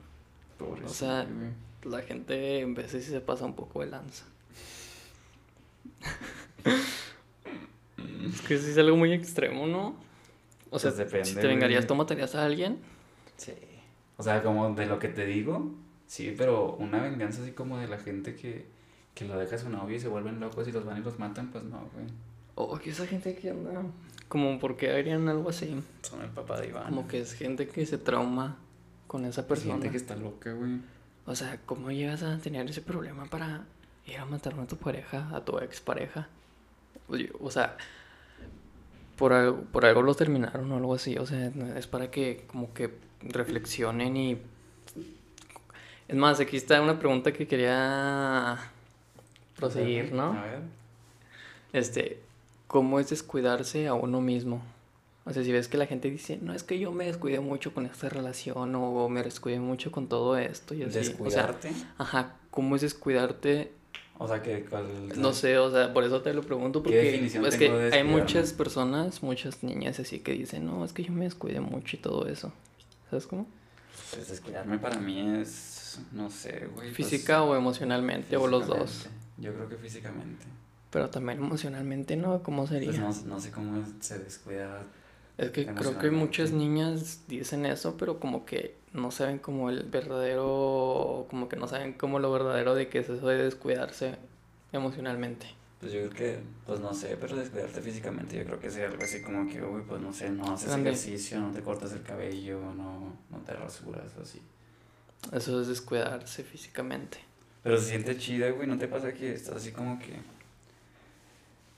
Pobrecito, 0.57 0.89
o 0.89 0.93
sea, 0.93 1.23
güey. 1.25 1.51
La 1.83 2.01
gente 2.01 2.59
en 2.59 2.73
veces 2.75 3.05
sí 3.05 3.11
se 3.11 3.21
pasa 3.21 3.45
un 3.45 3.55
poco 3.55 3.81
de 3.81 3.88
lanza. 3.88 4.25
es 8.25 8.41
que 8.41 8.57
sí 8.57 8.71
es 8.71 8.77
algo 8.77 8.97
muy 8.97 9.13
extremo, 9.13 9.67
¿no? 9.67 9.95
O 10.69 10.79
sea, 10.79 10.91
Pues 10.91 10.97
depende, 10.97 11.25
si 11.25 11.35
te 11.35 11.47
vengarías. 11.47 11.88
¿tú 11.88 11.95
matarías 11.95 12.35
a 12.35 12.45
alguien? 12.45 12.77
Sí. 13.38 13.53
O 14.17 14.23
sea, 14.23 14.43
como 14.43 14.73
de 14.75 14.85
lo 14.85 14.99
que 14.99 15.07
te 15.07 15.25
digo, 15.25 15.71
sí, 16.05 16.33
pero 16.38 16.75
una 16.75 17.01
venganza 17.01 17.41
así 17.41 17.51
como 17.51 17.77
de 17.77 17.88
la 17.88 17.97
gente 17.97 18.35
que, 18.35 18.65
que 19.19 19.25
lo 19.25 19.38
deja 19.38 19.57
su 19.57 19.69
novio 19.69 19.97
y 19.97 19.99
se 19.99 20.07
vuelven 20.07 20.39
locos 20.39 20.65
y 20.67 20.71
los 20.71 20.85
van 20.85 20.97
y 20.97 21.01
los 21.01 21.19
matan, 21.19 21.47
pues 21.51 21.65
no, 21.65 21.79
güey. 21.93 22.05
O 22.55 22.77
que 22.79 22.89
esa 22.91 23.05
gente 23.05 23.35
que 23.35 23.49
anda. 23.49 23.83
Como 24.29 24.59
porque 24.59 24.91
harían 24.91 25.27
algo 25.27 25.49
así. 25.49 25.81
Son 26.03 26.21
el 26.21 26.29
papá 26.29 26.59
de 26.61 26.67
Iván. 26.69 26.85
Como 26.85 27.07
que 27.07 27.19
es 27.19 27.33
gente 27.33 27.67
que 27.67 27.85
se 27.85 27.97
trauma 27.97 28.57
con 29.07 29.25
esa 29.25 29.41
Es 29.41 29.47
persona. 29.47 29.73
gente 29.73 29.91
que 29.91 29.97
está 29.97 30.15
loca, 30.15 30.53
güey. 30.53 30.79
O 31.25 31.35
sea, 31.35 31.59
¿cómo 31.65 31.91
llegas 31.91 32.23
a 32.23 32.38
tener 32.38 32.69
ese 32.69 32.81
problema 32.81 33.25
para 33.25 33.65
ir 34.05 34.17
a 34.17 34.25
matar 34.25 34.53
a 34.57 34.65
tu 34.65 34.77
pareja, 34.77 35.29
a 35.33 35.43
tu 35.43 35.57
expareja? 35.59 36.29
O 37.41 37.51
sea, 37.51 37.75
por 39.17 39.33
algo, 39.33 39.61
por 39.71 39.85
algo 39.85 40.01
los 40.01 40.15
terminaron 40.15 40.71
o 40.71 40.77
algo 40.77 40.95
así. 40.95 41.17
O 41.17 41.25
sea, 41.25 41.51
es 41.75 41.88
para 41.88 42.09
que 42.09 42.45
como 42.47 42.73
que 42.73 42.93
reflexionen 43.21 44.15
y... 44.15 44.38
Es 46.07 46.15
más, 46.15 46.39
aquí 46.39 46.55
está 46.57 46.81
una 46.81 46.97
pregunta 46.97 47.31
que 47.33 47.47
quería 47.47 48.57
proseguir, 49.59 50.13
¿no? 50.13 50.33
A 50.33 50.41
ver. 50.43 50.59
Este, 51.73 52.19
¿cómo 52.67 52.99
es 52.99 53.09
descuidarse 53.09 53.87
a 53.87 53.93
uno 53.93 54.21
mismo? 54.21 54.61
O 55.25 55.33
sea, 55.33 55.43
si 55.43 55.51
ves 55.51 55.67
que 55.67 55.77
la 55.77 55.85
gente 55.85 56.09
dice, 56.09 56.39
no, 56.41 56.53
es 56.53 56.63
que 56.63 56.79
yo 56.79 56.91
me 56.91 57.05
descuidé 57.05 57.39
mucho 57.39 57.73
con 57.73 57.85
esta 57.85 58.09
relación 58.09 58.73
o 58.75 59.09
me 59.09 59.21
descuidé 59.21 59.59
mucho 59.59 59.91
con 59.91 60.07
todo 60.07 60.37
esto 60.37 60.73
y 60.73 60.81
así. 60.83 60.89
O 60.89 60.91
sea, 60.91 61.01
Descuidarte. 61.01 61.71
ajá, 61.97 62.35
¿cómo 62.49 62.75
es 62.75 62.81
descuidarte? 62.81 63.71
O 64.17 64.27
sea, 64.27 64.41
que 64.41 64.65
cuál- 64.65 65.09
No 65.17 65.31
sé, 65.33 65.57
o 65.59 65.71
sea, 65.71 65.93
por 65.93 66.03
eso 66.03 66.21
te 66.21 66.33
lo 66.33 66.41
pregunto 66.41 66.81
¿Qué 66.83 66.89
porque 66.89 67.47
es 67.47 67.55
que 67.57 67.69
de 67.71 67.95
hay 67.95 68.03
muchas 68.03 68.53
personas, 68.53 69.21
muchas 69.23 69.63
niñas 69.63 69.99
así 69.99 70.19
que 70.19 70.33
dicen, 70.33 70.65
no, 70.65 70.83
es 70.83 70.91
que 70.93 71.03
yo 71.03 71.11
me 71.13 71.25
descuidé 71.25 71.61
mucho 71.61 71.95
y 71.95 71.99
todo 71.99 72.27
eso. 72.27 72.51
¿Sabes 73.09 73.27
cómo? 73.27 73.47
Pues 74.13 74.27
descuidarme 74.29 74.79
para 74.79 74.99
mí 74.99 75.19
es, 75.39 75.99
no 76.11 76.29
sé, 76.31 76.67
güey. 76.73 76.91
pues, 76.91 76.95
Física 76.95 77.43
o 77.43 77.55
emocionalmente 77.55 78.35
o 78.35 78.47
los 78.47 78.67
dos. 78.67 79.07
Yo 79.39 79.53
creo 79.53 79.69
que 79.69 79.77
físicamente. 79.77 80.46
Pero 80.89 81.10
también 81.10 81.39
emocionalmente, 81.39 82.15
¿no? 82.15 82.41
¿Cómo 82.41 82.65
sería? 82.67 82.89
Pues 82.89 83.24
no, 83.25 83.36
no 83.36 83.39
sé 83.39 83.51
cómo 83.51 83.84
se 84.00 84.19
descuida. 84.19 84.84
Es 85.38 85.51
que 85.51 85.65
creo 85.67 85.98
que 85.98 86.12
muchas 86.12 86.51
niñas 86.51 87.22
dicen 87.27 87.65
eso, 87.65 87.96
pero 87.98 88.19
como 88.19 88.46
que 88.46 88.75
no 88.91 89.12
saben 89.12 89.39
como 89.39 89.69
el 89.69 89.84
verdadero, 89.84 91.27
como 91.29 91.48
que 91.48 91.55
no 91.55 91.67
saben 91.67 91.93
como 91.93 92.19
lo 92.19 92.31
verdadero 92.31 92.75
de 92.75 92.89
que 92.89 93.00
es 93.00 93.10
eso 93.10 93.27
de 93.27 93.43
descuidarse 93.43 94.15
emocionalmente. 94.74 95.48
Pues 95.79 95.93
yo 95.93 96.00
creo 96.00 96.12
que, 96.12 96.39
pues 96.65 96.81
no 96.81 96.93
sé, 96.93 97.15
pero 97.22 97.38
descuidarte 97.38 97.81
físicamente, 97.81 98.38
yo 98.38 98.43
creo 98.43 98.60
que 98.60 98.69
sería 98.69 98.89
algo 98.89 99.01
así 99.01 99.22
como 99.22 99.48
que, 99.48 99.63
uy, 99.63 99.81
pues 99.88 100.01
no 100.01 100.12
sé, 100.12 100.29
no 100.29 100.51
haces 100.51 100.75
ejercicio, 100.75 101.39
no 101.39 101.51
te 101.51 101.62
cortas 101.62 101.93
el 101.93 102.01
cabello, 102.01 102.60
no, 102.75 103.13
no 103.29 103.38
te 103.46 103.53
rasuras 103.53 104.12
o 104.17 104.22
así. 104.24 104.41
Eso 105.31 105.62
es 105.62 105.67
descuidarse 105.67 106.43
físicamente. 106.43 107.28
Pero 107.63 107.77
se 107.77 107.89
siente 107.89 108.17
chida, 108.17 108.49
güey, 108.51 108.67
¿no 108.67 108.77
te 108.77 108.87
pasa 108.87 109.13
que 109.13 109.33
estás 109.33 109.57
así 109.57 109.71
como 109.71 109.99
que, 109.99 110.13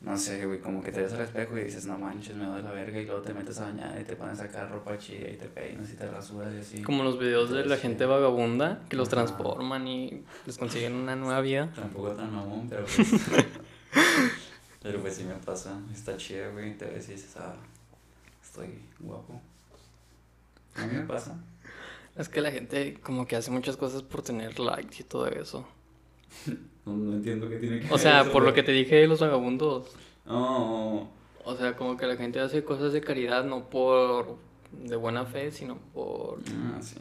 no 0.01 0.17
sé, 0.17 0.45
güey, 0.45 0.59
como 0.59 0.83
que 0.83 0.91
te 0.91 1.01
ves 1.01 1.13
al 1.13 1.21
espejo 1.21 1.57
y 1.57 1.63
dices, 1.63 1.85
no 1.85 1.97
manches, 1.97 2.35
me 2.35 2.45
doy 2.45 2.61
la 2.61 2.71
verga 2.71 2.99
y 2.99 3.05
luego 3.05 3.21
te 3.21 3.33
metes 3.33 3.59
a 3.59 3.65
bañar 3.65 3.99
y 3.99 4.03
te 4.03 4.15
pones 4.15 4.39
a 4.39 4.43
sacar 4.45 4.69
ropa 4.69 4.97
chida 4.97 5.29
y 5.29 5.37
te 5.37 5.47
peinas 5.47 5.89
y 5.89 5.93
te 5.93 6.09
rasuras 6.09 6.53
y 6.53 6.59
así. 6.59 6.81
Como 6.83 7.03
los 7.03 7.17
videos 7.17 7.49
de 7.49 7.65
la 7.65 7.77
gente 7.77 8.05
vagabunda 8.05 8.83
que 8.89 8.95
los 8.95 9.09
transforman 9.09 9.87
y 9.87 10.23
les 10.45 10.57
consiguen 10.57 10.93
una 10.93 11.15
nueva 11.15 11.41
vida. 11.41 11.71
Tampoco 11.75 12.11
tan 12.11 12.31
mamón, 12.31 12.67
pero 12.69 12.85
pues, 12.85 13.09
pero 14.83 15.01
pues 15.01 15.15
sí 15.15 15.23
me 15.23 15.35
pasa, 15.35 15.79
está 15.91 16.15
chida, 16.15 16.49
güey, 16.49 16.77
te 16.77 16.85
ves 16.85 17.09
y 17.09 17.13
dices, 17.13 17.35
ah, 17.37 17.55
estoy 18.43 18.83
guapo. 18.99 19.41
A 20.75 20.85
mí 20.85 20.93
me 20.95 21.03
pasa. 21.05 21.37
Es 22.15 22.29
que 22.29 22.41
la 22.41 22.51
gente 22.51 22.99
como 23.01 23.25
que 23.27 23.35
hace 23.35 23.51
muchas 23.51 23.77
cosas 23.77 24.03
por 24.03 24.21
tener 24.21 24.59
likes 24.59 25.01
y 25.01 25.03
todo 25.03 25.27
eso. 25.27 25.67
No, 26.83 26.97
no 26.97 27.13
entiendo 27.13 27.47
qué 27.47 27.57
tiene 27.57 27.79
que 27.79 27.85
O 27.85 27.91
ver 27.91 27.99
sea, 27.99 28.21
eso, 28.21 28.31
por 28.31 28.41
lo 28.41 28.55
que 28.55 28.63
te 28.63 28.71
dije 28.71 28.95
de 28.95 29.05
los 29.05 29.19
vagabundos. 29.19 29.91
No, 30.25 31.11
O 31.43 31.55
sea, 31.55 31.75
como 31.75 31.95
que 31.95 32.07
la 32.07 32.15
gente 32.15 32.39
hace 32.39 32.63
cosas 32.63 32.91
de 32.91 33.01
caridad 33.01 33.43
no 33.43 33.69
por 33.69 34.37
de 34.71 34.95
buena 34.95 35.25
fe, 35.25 35.51
sino 35.51 35.77
por... 35.93 36.39
ah, 36.39 36.79
sí. 36.81 36.95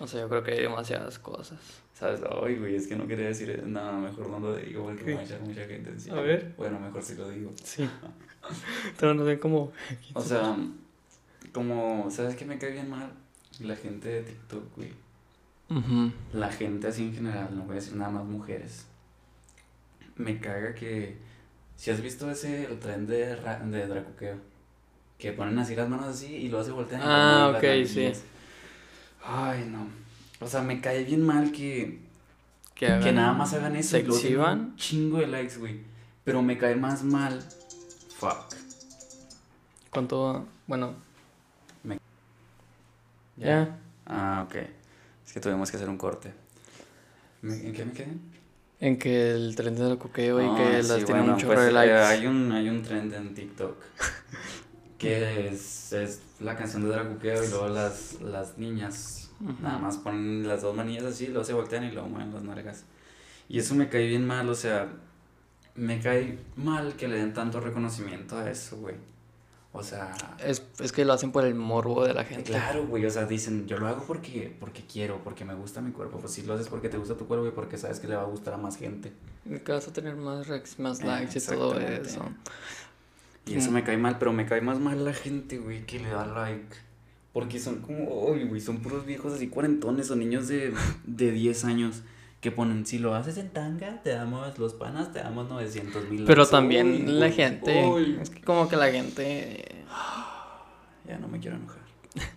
O 0.00 0.06
sea, 0.08 0.22
yo 0.22 0.28
creo 0.28 0.42
que 0.42 0.50
hay 0.52 0.62
demasiadas 0.62 1.18
cosas. 1.20 1.58
¿Sabes? 1.94 2.20
Ay, 2.42 2.56
güey, 2.56 2.76
es 2.76 2.86
que 2.86 2.96
no 2.96 3.06
quería 3.06 3.26
decir. 3.26 3.62
No, 3.66 4.00
mejor 4.00 4.28
no 4.30 4.38
lo 4.40 4.56
digo 4.56 4.84
porque 4.84 5.04
me 5.04 5.14
va 5.14 5.20
a 5.20 5.24
echar 5.24 5.40
mucha 5.40 5.64
gente 5.66 5.90
encima. 5.90 6.18
A 6.18 6.20
ver. 6.20 6.54
Bueno, 6.56 6.78
mejor 6.78 7.02
si 7.02 7.14
lo 7.16 7.28
digo. 7.28 7.52
Sí. 7.62 7.88
Pero 8.98 9.14
no 9.14 9.24
sé 9.24 9.38
cómo... 9.38 9.72
O 10.14 10.20
sea, 10.20 10.56
como, 11.52 12.08
¿sabes 12.10 12.36
qué 12.36 12.44
me 12.44 12.58
cae 12.58 12.72
bien 12.72 12.88
mal? 12.88 13.12
La 13.60 13.76
gente 13.76 14.08
de 14.08 14.22
TikTok, 14.22 14.76
güey. 14.76 14.92
La 16.32 16.50
gente 16.50 16.86
así 16.88 17.02
en 17.04 17.14
general, 17.14 17.48
no 17.54 17.62
voy 17.64 17.72
a 17.72 17.74
decir 17.80 17.94
nada 17.96 18.10
más 18.10 18.24
mujeres. 18.24 18.86
Me 20.16 20.38
caga 20.40 20.74
que. 20.74 21.16
Si 21.76 21.90
has 21.90 22.00
visto 22.00 22.28
ese 22.30 22.64
el 22.64 22.78
tren 22.80 23.06
de, 23.06 23.36
ra- 23.36 23.60
de 23.60 23.86
dracuqueo, 23.86 24.36
que 25.18 25.32
ponen 25.32 25.58
así 25.58 25.76
las 25.76 25.88
manos 25.88 26.06
así 26.06 26.26
y 26.34 26.48
luego 26.48 26.64
se 26.64 26.72
voltean. 26.72 27.02
Ah, 27.04 27.52
ok, 27.56 27.86
sí. 27.86 28.12
Ay, 29.24 29.68
no. 29.70 29.86
O 30.40 30.46
sea, 30.48 30.62
me 30.62 30.80
cae 30.80 31.04
bien 31.04 31.24
mal 31.24 31.52
que, 31.52 32.00
Que, 32.74 32.86
que 32.86 32.92
hagan- 32.92 33.14
nada 33.14 33.32
más 33.32 33.52
hagan 33.54 33.76
eso. 33.76 33.90
se 33.90 33.98
exhiban. 33.98 34.58
Un 34.60 34.76
chingo 34.76 35.18
de 35.18 35.26
likes, 35.28 35.56
güey. 35.58 35.80
Pero 36.24 36.42
me 36.42 36.56
cae 36.58 36.74
más 36.76 37.04
mal. 37.04 37.40
Fuck. 38.16 38.54
¿Cuánto? 39.90 40.46
Bueno. 40.66 40.94
Ya. 43.38 43.78
Ah, 44.06 44.44
ok. 44.46 44.56
Es 45.26 45.32
que 45.32 45.40
tuvimos 45.40 45.70
que 45.70 45.76
hacer 45.76 45.88
un 45.88 45.98
corte. 45.98 46.32
¿Me- 47.42 47.66
¿En 47.66 47.72
qué 47.72 47.84
me 47.84 47.92
quedé? 47.92 48.08
En 48.80 48.98
que 48.98 49.32
el 49.32 49.54
tren 49.56 49.74
del 49.74 49.98
coqueo 49.98 50.40
y 50.40 50.44
Ah, 50.46 50.54
que 50.56 50.82
las 50.82 50.98
sí, 51.00 51.04
tienen 51.04 51.08
bueno, 51.24 51.34
un 51.34 51.38
chorro 51.40 51.54
pues, 51.54 51.74
de 51.74 51.86
eh, 51.88 51.92
hay, 51.98 52.26
un, 52.26 52.52
hay 52.52 52.68
un 52.68 52.82
trend 52.82 53.12
en 53.12 53.34
TikTok 53.34 53.76
que 54.98 55.48
es, 55.48 55.92
es 55.92 56.20
la 56.40 56.56
canción 56.56 56.82
de 56.82 56.88
Dracuqueo 56.88 57.44
y 57.44 57.48
luego 57.48 57.68
las, 57.68 58.20
las 58.20 58.56
niñas 58.58 59.30
Ujú. 59.40 59.52
nada 59.62 59.78
más 59.78 59.98
ponen 59.98 60.46
las 60.46 60.62
dos 60.62 60.74
manillas 60.76 61.04
así, 61.04 61.26
luego 61.28 61.44
se 61.44 61.52
voltean 61.54 61.84
y 61.84 61.90
luego 61.92 62.08
mueven 62.08 62.32
las 62.32 62.42
nalgas. 62.42 62.84
Y 63.48 63.58
eso 63.58 63.74
me 63.74 63.88
cae 63.88 64.06
bien 64.06 64.26
mal, 64.26 64.48
o 64.48 64.54
sea, 64.54 64.88
me 65.74 66.00
cae 66.00 66.38
mal 66.56 66.94
que 66.94 67.08
le 67.08 67.16
den 67.16 67.32
tanto 67.34 67.60
reconocimiento 67.60 68.36
a 68.36 68.50
eso, 68.50 68.76
güey. 68.78 68.96
O 69.72 69.82
sea, 69.82 70.14
Es, 70.42 70.62
es 70.80 70.92
que 70.92 71.04
lo 71.04 71.12
hacen 71.12 71.30
por 71.30 71.44
el 71.44 71.54
morbo 71.54 72.04
de 72.04 72.14
la 72.14 72.24
gente. 72.24 72.50
Claro, 72.52 72.86
güey, 72.86 73.04
o 73.04 73.10
sea, 73.10 73.26
dicen, 73.26 73.66
yo 73.66 73.76
lo 73.78 73.86
hago 73.86 74.02
porque, 74.06 74.56
porque 74.58 74.82
quiero, 74.90 75.20
porque 75.22 75.44
me 75.44 75.54
gusta 75.54 75.80
mi 75.82 75.92
cuerpo. 75.92 76.18
Pues 76.18 76.32
si 76.32 76.42
lo 76.42 76.54
haces 76.54 76.68
porque 76.68 76.88
te 76.88 76.96
gusta 76.96 77.16
tu 77.16 77.26
cuerpo 77.26 77.46
y 77.46 77.50
porque 77.50 77.76
sabes 77.76 78.00
que 78.00 78.08
le 78.08 78.16
va 78.16 78.22
a 78.22 78.26
gustar 78.26 78.54
a 78.54 78.56
más 78.56 78.76
gente. 78.76 79.12
Que 79.64 79.72
vas 79.72 79.86
a 79.86 79.92
tener 79.92 80.16
más, 80.16 80.48
reacts- 80.48 80.78
más 80.78 81.00
Eh, 81.00 81.06
likes 81.06 81.38
y 81.38 81.42
todo 81.42 81.78
eso. 81.78 82.22
Y 83.46 83.54
eso 83.56 83.70
me 83.70 83.84
cae 83.84 83.96
mal, 83.98 84.18
pero 84.18 84.32
me 84.32 84.46
cae 84.46 84.60
más 84.60 84.78
mal 84.78 85.04
la 85.04 85.12
gente, 85.14 85.58
güey, 85.58 85.84
que 85.86 85.98
le 86.00 86.08
da 86.10 86.26
like. 86.26 86.74
Porque 87.32 87.60
son 87.60 87.80
como, 87.80 88.04
uy, 88.30 88.44
güey, 88.44 88.60
son 88.60 88.78
puros 88.78 89.04
viejos 89.06 89.32
así 89.34 89.48
cuarentones 89.48 90.10
o 90.10 90.16
niños 90.16 90.48
de, 90.48 90.74
de 91.04 91.30
10 91.30 91.64
años 91.66 92.02
que 92.40 92.52
ponen, 92.52 92.86
si 92.86 92.98
lo 92.98 93.14
haces 93.14 93.36
en 93.38 93.50
tanga, 93.50 94.00
te 94.02 94.10
damos 94.10 94.56
los 94.58 94.74
panas, 94.74 95.12
te 95.12 95.18
damos 95.18 95.48
900 95.48 96.08
mil 96.08 96.24
Pero 96.24 96.42
likes". 96.42 96.50
también 96.50 96.86
Uy, 97.08 97.12
la 97.12 97.30
gente. 97.30 97.86
uy. 97.86 98.18
Es 98.20 98.30
que 98.30 98.40
como 98.42 98.68
que 98.68 98.76
la 98.76 98.90
gente. 98.90 99.84
Ya 101.06 101.16
no 101.18 101.26
me 101.26 101.40
quiero 101.40 101.56
enojar. 101.56 101.80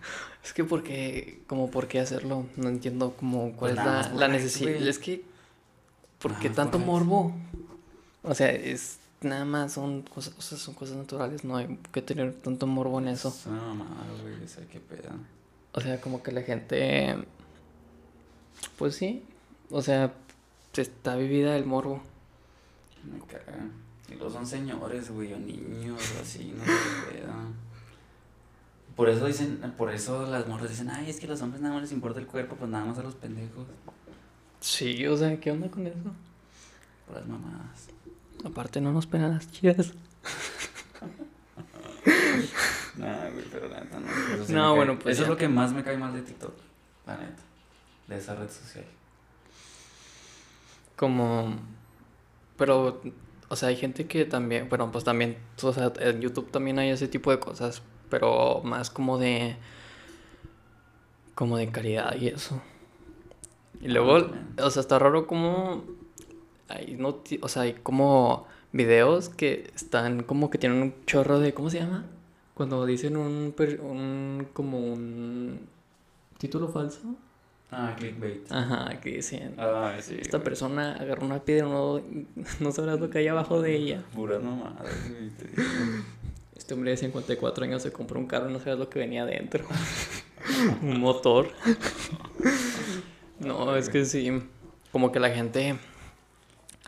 Es 0.42 0.52
que 0.52 0.64
porque. 0.64 1.42
Como 1.46 1.70
por 1.70 1.86
qué 1.88 2.00
hacerlo. 2.00 2.46
No 2.56 2.68
entiendo 2.68 3.14
como 3.14 3.52
cuál 3.52 3.74
Pues 3.74 3.84
nada 3.86 4.00
es 4.00 4.10
la, 4.12 4.20
la 4.26 4.28
necesidad. 4.28 4.70
Es 4.72 4.98
que. 4.98 5.24
¿Por 6.18 6.38
qué 6.38 6.50
tanto 6.50 6.78
por 6.78 6.86
morbo? 6.86 7.34
O 8.22 8.34
sea, 8.34 8.50
es. 8.50 8.98
Nada 9.20 9.44
más 9.44 9.74
son 9.74 10.02
cosas, 10.02 10.34
o 10.36 10.42
sea, 10.42 10.58
son 10.58 10.74
cosas 10.74 10.96
naturales, 10.96 11.44
no 11.44 11.56
hay 11.56 11.78
que 11.92 12.02
tener 12.02 12.32
tanto 12.32 12.66
morbo 12.66 12.98
en 12.98 13.06
eso. 13.08 13.32
Mamada, 13.46 14.06
güey, 14.20 14.42
o 14.42 14.48
sea, 14.48 14.64
qué 14.66 14.80
pedo. 14.80 15.10
O 15.72 15.80
sea, 15.80 16.00
como 16.00 16.22
que 16.24 16.32
la 16.32 16.42
gente. 16.42 17.14
Pues 18.78 18.96
sí. 18.96 19.22
O 19.72 19.82
sea, 19.82 20.12
está 20.76 21.16
vivida 21.16 21.56
el 21.56 21.64
morbo. 21.64 22.00
Me 23.10 23.18
caga. 23.26 23.68
Y 24.08 24.14
luego 24.14 24.30
son 24.30 24.46
señores, 24.46 25.10
güey, 25.10 25.32
o 25.32 25.38
niños, 25.38 25.98
así, 26.20 26.54
no 26.56 26.62
sé 26.64 26.70
qué 27.10 27.16
pedo. 27.18 27.32
Por 28.94 29.08
eso 29.08 29.26
dicen, 29.26 29.58
por 29.78 29.90
eso 29.90 30.26
las 30.26 30.46
morras 30.46 30.68
dicen, 30.68 30.90
ay, 30.90 31.08
es 31.08 31.18
que 31.18 31.24
a 31.26 31.30
los 31.30 31.40
hombres 31.40 31.62
nada 31.62 31.74
más 31.74 31.82
les 31.84 31.92
importa 31.92 32.20
el 32.20 32.26
cuerpo, 32.26 32.54
pues 32.56 32.70
nada 32.70 32.84
más 32.84 32.98
a 32.98 33.02
los 33.02 33.14
pendejos. 33.14 33.66
Sí, 34.60 35.06
o 35.06 35.16
sea, 35.16 35.40
¿qué 35.40 35.50
onda 35.50 35.68
con 35.70 35.86
eso? 35.86 35.96
Por 37.06 37.16
las 37.16 37.26
mamadas. 37.26 37.88
Aparte, 38.44 38.80
no 38.82 38.92
nos 38.92 39.06
pegan 39.06 39.32
las 39.32 39.50
chidas. 39.50 39.92
Nah, 42.96 43.30
güey, 43.30 43.44
pero 43.50 43.68
la 43.68 43.80
neta 43.80 43.98
no. 44.00 44.06
Eso 44.34 44.44
sí 44.46 44.52
No, 44.52 44.68
cae- 44.68 44.76
bueno, 44.76 44.98
pues 44.98 45.14
Eso 45.14 45.22
es 45.22 45.28
lo 45.28 45.36
que 45.36 45.48
más 45.48 45.72
me 45.72 45.82
cae 45.82 45.96
mal 45.96 46.12
de 46.12 46.22
TikTok, 46.22 46.52
la 47.06 47.16
neta. 47.16 47.42
De 48.06 48.18
esa 48.18 48.34
red 48.34 48.48
social. 48.50 48.84
Como. 51.02 51.56
Pero, 52.56 53.00
o 53.48 53.56
sea, 53.56 53.70
hay 53.70 53.76
gente 53.76 54.06
que 54.06 54.24
también. 54.24 54.68
Bueno, 54.68 54.92
pues 54.92 55.02
también. 55.02 55.36
O 55.60 55.72
sea, 55.72 55.92
en 55.98 56.20
YouTube 56.20 56.52
también 56.52 56.78
hay 56.78 56.90
ese 56.90 57.08
tipo 57.08 57.32
de 57.32 57.40
cosas. 57.40 57.82
Pero 58.08 58.60
más 58.62 58.88
como 58.88 59.18
de. 59.18 59.56
Como 61.34 61.56
de 61.56 61.72
caridad 61.72 62.14
y 62.20 62.28
eso. 62.28 62.62
Y 63.80 63.88
luego, 63.88 64.22
también. 64.22 64.54
o 64.62 64.70
sea, 64.70 64.80
está 64.80 65.00
raro 65.00 65.26
como. 65.26 65.82
hay 66.68 66.96
noti- 66.96 67.40
o 67.42 67.48
sea, 67.48 67.62
hay 67.62 67.72
como 67.74 68.46
videos 68.70 69.28
que 69.28 69.72
están 69.74 70.22
como 70.22 70.50
que 70.50 70.58
tienen 70.58 70.80
un 70.82 70.94
chorro 71.04 71.40
de, 71.40 71.52
¿cómo 71.52 71.68
se 71.68 71.80
llama? 71.80 72.06
Cuando 72.54 72.86
dicen 72.86 73.16
un, 73.16 73.54
un 73.80 74.46
como 74.52 74.78
un 74.78 75.66
título 76.38 76.68
falso. 76.68 77.00
Ah, 77.74 77.94
clickbait. 77.96 78.52
Ajá, 78.52 79.00
que 79.00 79.10
dicen, 79.16 79.54
Ah, 79.58 79.94
sí. 80.00 80.18
esta 80.20 80.36
güey. 80.36 80.44
persona 80.44 80.94
agarró 80.94 81.24
una 81.24 81.42
piedra, 81.42 81.66
no, 81.66 82.02
no 82.60 82.70
sabrás 82.72 83.00
lo 83.00 83.08
que 83.08 83.18
hay 83.18 83.28
abajo 83.28 83.62
de 83.62 83.74
ella. 83.74 84.04
Puras 84.14 84.42
mamadas, 84.42 84.86
güey. 85.08 85.30
Este 86.54 86.74
hombre 86.74 86.90
de 86.92 86.96
54 86.98 87.64
años 87.64 87.82
se 87.82 87.90
compró 87.90 88.20
un 88.20 88.26
carro 88.26 88.48
y 88.48 88.52
no 88.52 88.60
sabes 88.60 88.78
lo 88.78 88.88
que 88.88 88.98
venía 89.00 89.22
adentro. 89.24 89.64
un 90.82 91.00
motor. 91.00 91.50
no, 93.40 93.74
es 93.74 93.88
que 93.88 94.04
sí, 94.04 94.30
como 94.92 95.10
que 95.10 95.18
la 95.18 95.30
gente... 95.30 95.76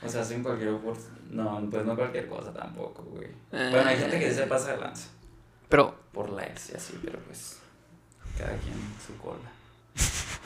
O 0.04 0.08
sea, 0.08 0.20
hacen 0.20 0.42
cualquier 0.42 0.70
No, 1.30 1.66
pues 1.70 1.84
no 1.86 1.96
cualquier 1.96 2.28
cosa 2.28 2.52
tampoco, 2.52 3.02
güey. 3.04 3.26
Eh. 3.26 3.68
Bueno, 3.72 3.88
hay 3.88 3.96
gente 3.96 4.20
que 4.20 4.30
se 4.32 4.46
pasa 4.46 4.72
de 4.72 4.78
lanza. 4.78 5.08
Pero 5.68 5.94
Por 6.12 6.30
likes 6.30 6.72
y 6.72 6.76
así, 6.76 6.98
pero 7.02 7.18
pues. 7.20 7.58
Cada 8.38 8.56
quien 8.58 8.74
su 9.04 9.16
cola. 9.16 9.50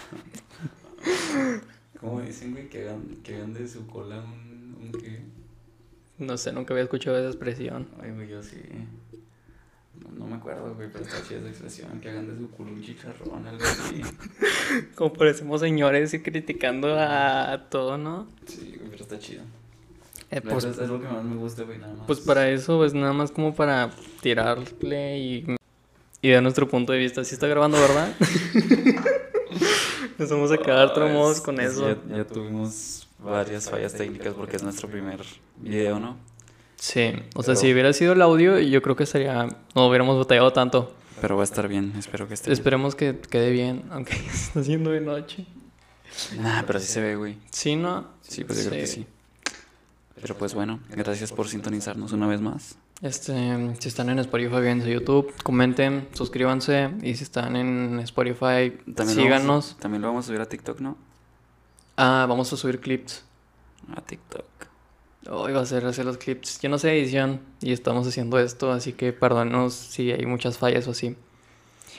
¿Cómo 2.00 2.20
dicen, 2.20 2.52
güey? 2.52 2.68
Que 2.68 2.82
hagan, 2.82 3.16
que 3.22 3.36
hagan 3.36 3.54
de 3.54 3.68
su 3.68 3.86
cola 3.86 4.18
un. 4.18 4.76
un 4.80 4.92
qué? 4.92 5.22
no 6.18 6.36
sé, 6.36 6.52
nunca 6.52 6.74
había 6.74 6.84
escuchado 6.84 7.18
esa 7.18 7.28
expresión. 7.28 7.88
Ay, 8.02 8.10
güey, 8.10 8.28
yo 8.28 8.42
sí. 8.42 8.60
No, 10.00 10.10
no 10.10 10.26
me 10.26 10.36
acuerdo, 10.36 10.74
güey, 10.74 10.88
pero 10.92 11.04
está 11.04 11.22
chida 11.26 11.38
esa 11.38 11.48
expresión. 11.48 12.00
Que 12.00 12.10
hagan 12.10 12.28
de 12.28 12.36
su 12.36 12.50
culo 12.50 12.72
un 12.72 12.82
chicharrón, 12.82 13.46
algo 13.46 13.64
así. 13.64 14.02
Como 14.94 15.12
parecemos 15.12 15.60
señores 15.60 16.12
y 16.14 16.20
criticando 16.20 16.96
a 16.98 17.66
todo, 17.70 17.98
¿no? 17.98 18.26
Sí, 18.46 18.74
güey, 18.76 18.90
pero 18.90 19.02
está 19.02 19.18
chido. 19.18 19.42
Eh, 20.30 20.40
pues, 20.42 20.64
es 20.64 20.76
lo 20.76 21.00
que 21.00 21.08
más 21.08 21.24
me 21.24 21.36
gusta, 21.36 21.62
güey, 21.62 21.78
nada 21.78 21.94
más. 21.94 22.06
pues 22.06 22.20
para 22.20 22.50
eso 22.50 22.84
es 22.84 22.92
nada 22.92 23.14
más 23.14 23.30
como 23.32 23.54
para 23.54 23.90
tirarle 24.20 25.18
y, 25.18 25.56
y 26.20 26.28
de 26.28 26.42
nuestro 26.42 26.68
punto 26.68 26.92
de 26.92 26.98
vista. 26.98 27.24
Sí 27.24 27.34
está 27.34 27.46
grabando, 27.46 27.78
¿verdad? 27.80 28.14
Nos 30.18 30.30
vamos 30.30 30.50
a 30.50 30.58
quedar 30.58 30.88
Ah, 30.88 30.92
traumados 30.94 31.40
con 31.40 31.60
es- 31.60 31.72
eso. 31.72 31.88
Ya, 32.08 32.16
ya 32.18 32.24
tuvimos 32.26 33.06
varias 33.18 33.70
fallas 33.70 33.92
técnicas 33.94 34.34
porque 34.34 34.56
es 34.56 34.62
nuestro 34.62 34.88
primer 34.88 35.20
video, 35.56 35.98
¿no? 36.00 36.16
Sí, 36.76 37.12
o 37.34 37.42
sea, 37.42 37.54
Pero- 37.54 37.60
si 37.60 37.72
hubiera 37.72 37.92
sido 37.92 38.12
el 38.12 38.22
audio, 38.22 38.58
yo 38.58 38.82
creo 38.82 38.96
que 38.96 39.04
estaría, 39.04 39.46
no 39.74 39.86
hubiéramos 39.88 40.16
batallado 40.18 40.52
tanto. 40.52 40.94
Pero 41.20 41.34
va 41.36 41.42
a 41.42 41.44
estar 41.44 41.66
bien, 41.66 41.94
espero 41.98 42.28
que 42.28 42.34
esté 42.34 42.50
bien. 42.50 42.52
Esperemos 42.58 42.94
que 42.94 43.18
quede 43.28 43.50
bien, 43.50 43.84
aunque 43.90 44.14
está 44.14 44.60
haciendo 44.60 44.90
de 44.90 45.00
noche. 45.00 45.46
Nah, 46.40 46.62
pero 46.66 46.78
sí 46.80 46.86
se 46.86 47.00
ve, 47.00 47.16
güey. 47.16 47.36
Sí, 47.50 47.74
¿no? 47.76 48.06
Sí, 48.22 48.44
pues 48.44 48.62
yo 48.64 48.70
creo 48.70 48.80
que 48.82 48.86
sí. 48.86 49.06
Pero 50.20 50.36
pues 50.36 50.54
bueno, 50.54 50.80
gracias 50.90 51.32
por 51.32 51.48
sintonizarnos 51.48 52.12
una 52.12 52.26
vez 52.26 52.40
más. 52.40 52.76
Este, 53.02 53.34
si 53.78 53.88
están 53.88 54.08
en 54.10 54.18
Spotify, 54.18 54.66
en 54.66 54.84
YouTube, 54.84 55.32
comenten, 55.42 56.08
suscríbanse. 56.12 56.90
Y 57.02 57.14
si 57.14 57.24
están 57.24 57.56
en 57.56 58.00
Spotify, 58.00 58.76
También 58.94 59.16
lo 59.16 59.22
síganos. 59.22 59.46
vamos 59.46 59.76
también 59.78 60.02
lo 60.02 60.08
vamos 60.08 60.24
a 60.24 60.28
subir 60.28 60.40
a 60.40 60.46
TikTok, 60.46 60.80
¿no? 60.80 60.96
Ah, 61.96 62.26
vamos 62.28 62.52
a 62.52 62.56
subir 62.56 62.80
clips. 62.80 63.24
A 63.94 64.00
TikTok. 64.00 64.44
Hoy 65.30 65.52
va 65.52 65.60
a 65.60 65.66
ser 65.66 65.84
hacer 65.84 66.04
los 66.04 66.16
clips. 66.16 66.60
Yo 66.60 66.68
no 66.68 66.78
sé 66.78 66.98
edición 66.98 67.40
y 67.60 67.72
estamos 67.72 68.06
haciendo 68.06 68.38
esto, 68.38 68.72
así 68.72 68.92
que 68.92 69.12
perdónenos 69.12 69.74
si 69.74 70.10
hay 70.10 70.24
muchas 70.26 70.58
fallas 70.58 70.88
o 70.88 70.92
así. 70.92 71.16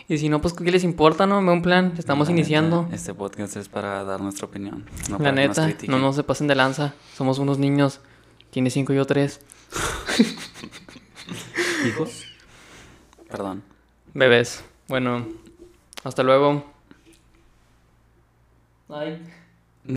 Y 0.10 0.18
si 0.18 0.28
no, 0.28 0.42
pues 0.42 0.56
¿qué 0.56 0.72
les 0.72 0.84
importa, 0.84 1.28
no? 1.28 1.40
Me 1.40 1.52
un 1.52 1.62
plan, 1.62 1.94
estamos 1.96 2.28
La 2.28 2.34
neta, 2.34 2.42
iniciando. 2.42 2.90
Este 2.92 3.14
podcast 3.14 3.56
es 3.58 3.70
para 3.70 4.04
dar 4.04 4.22
nuestra 4.22 4.48
opinión. 4.48 4.86
No 5.08 5.20
La 5.20 5.30
para 5.32 5.36
que 5.36 5.48
nos 5.48 5.58
neta, 5.60 5.88
no, 5.88 6.00
no 6.00 6.14
se 6.14 6.24
pasen 6.24 6.48
de 6.48 6.56
lanza. 6.56 6.96
Somos 7.14 7.38
unos 7.38 7.60
niños. 7.60 8.02
Tiene 8.50 8.72
cinco 8.72 8.92
y 8.92 8.96
yo 8.96 9.06
tres. 9.06 9.40
¿Hijos? 11.88 12.26
Perdón. 13.30 13.62
Bebés. 14.16 14.64
Bueno, 14.88 15.28
hasta 16.04 16.24
luego. 16.24 16.66
Ay. 18.90 19.22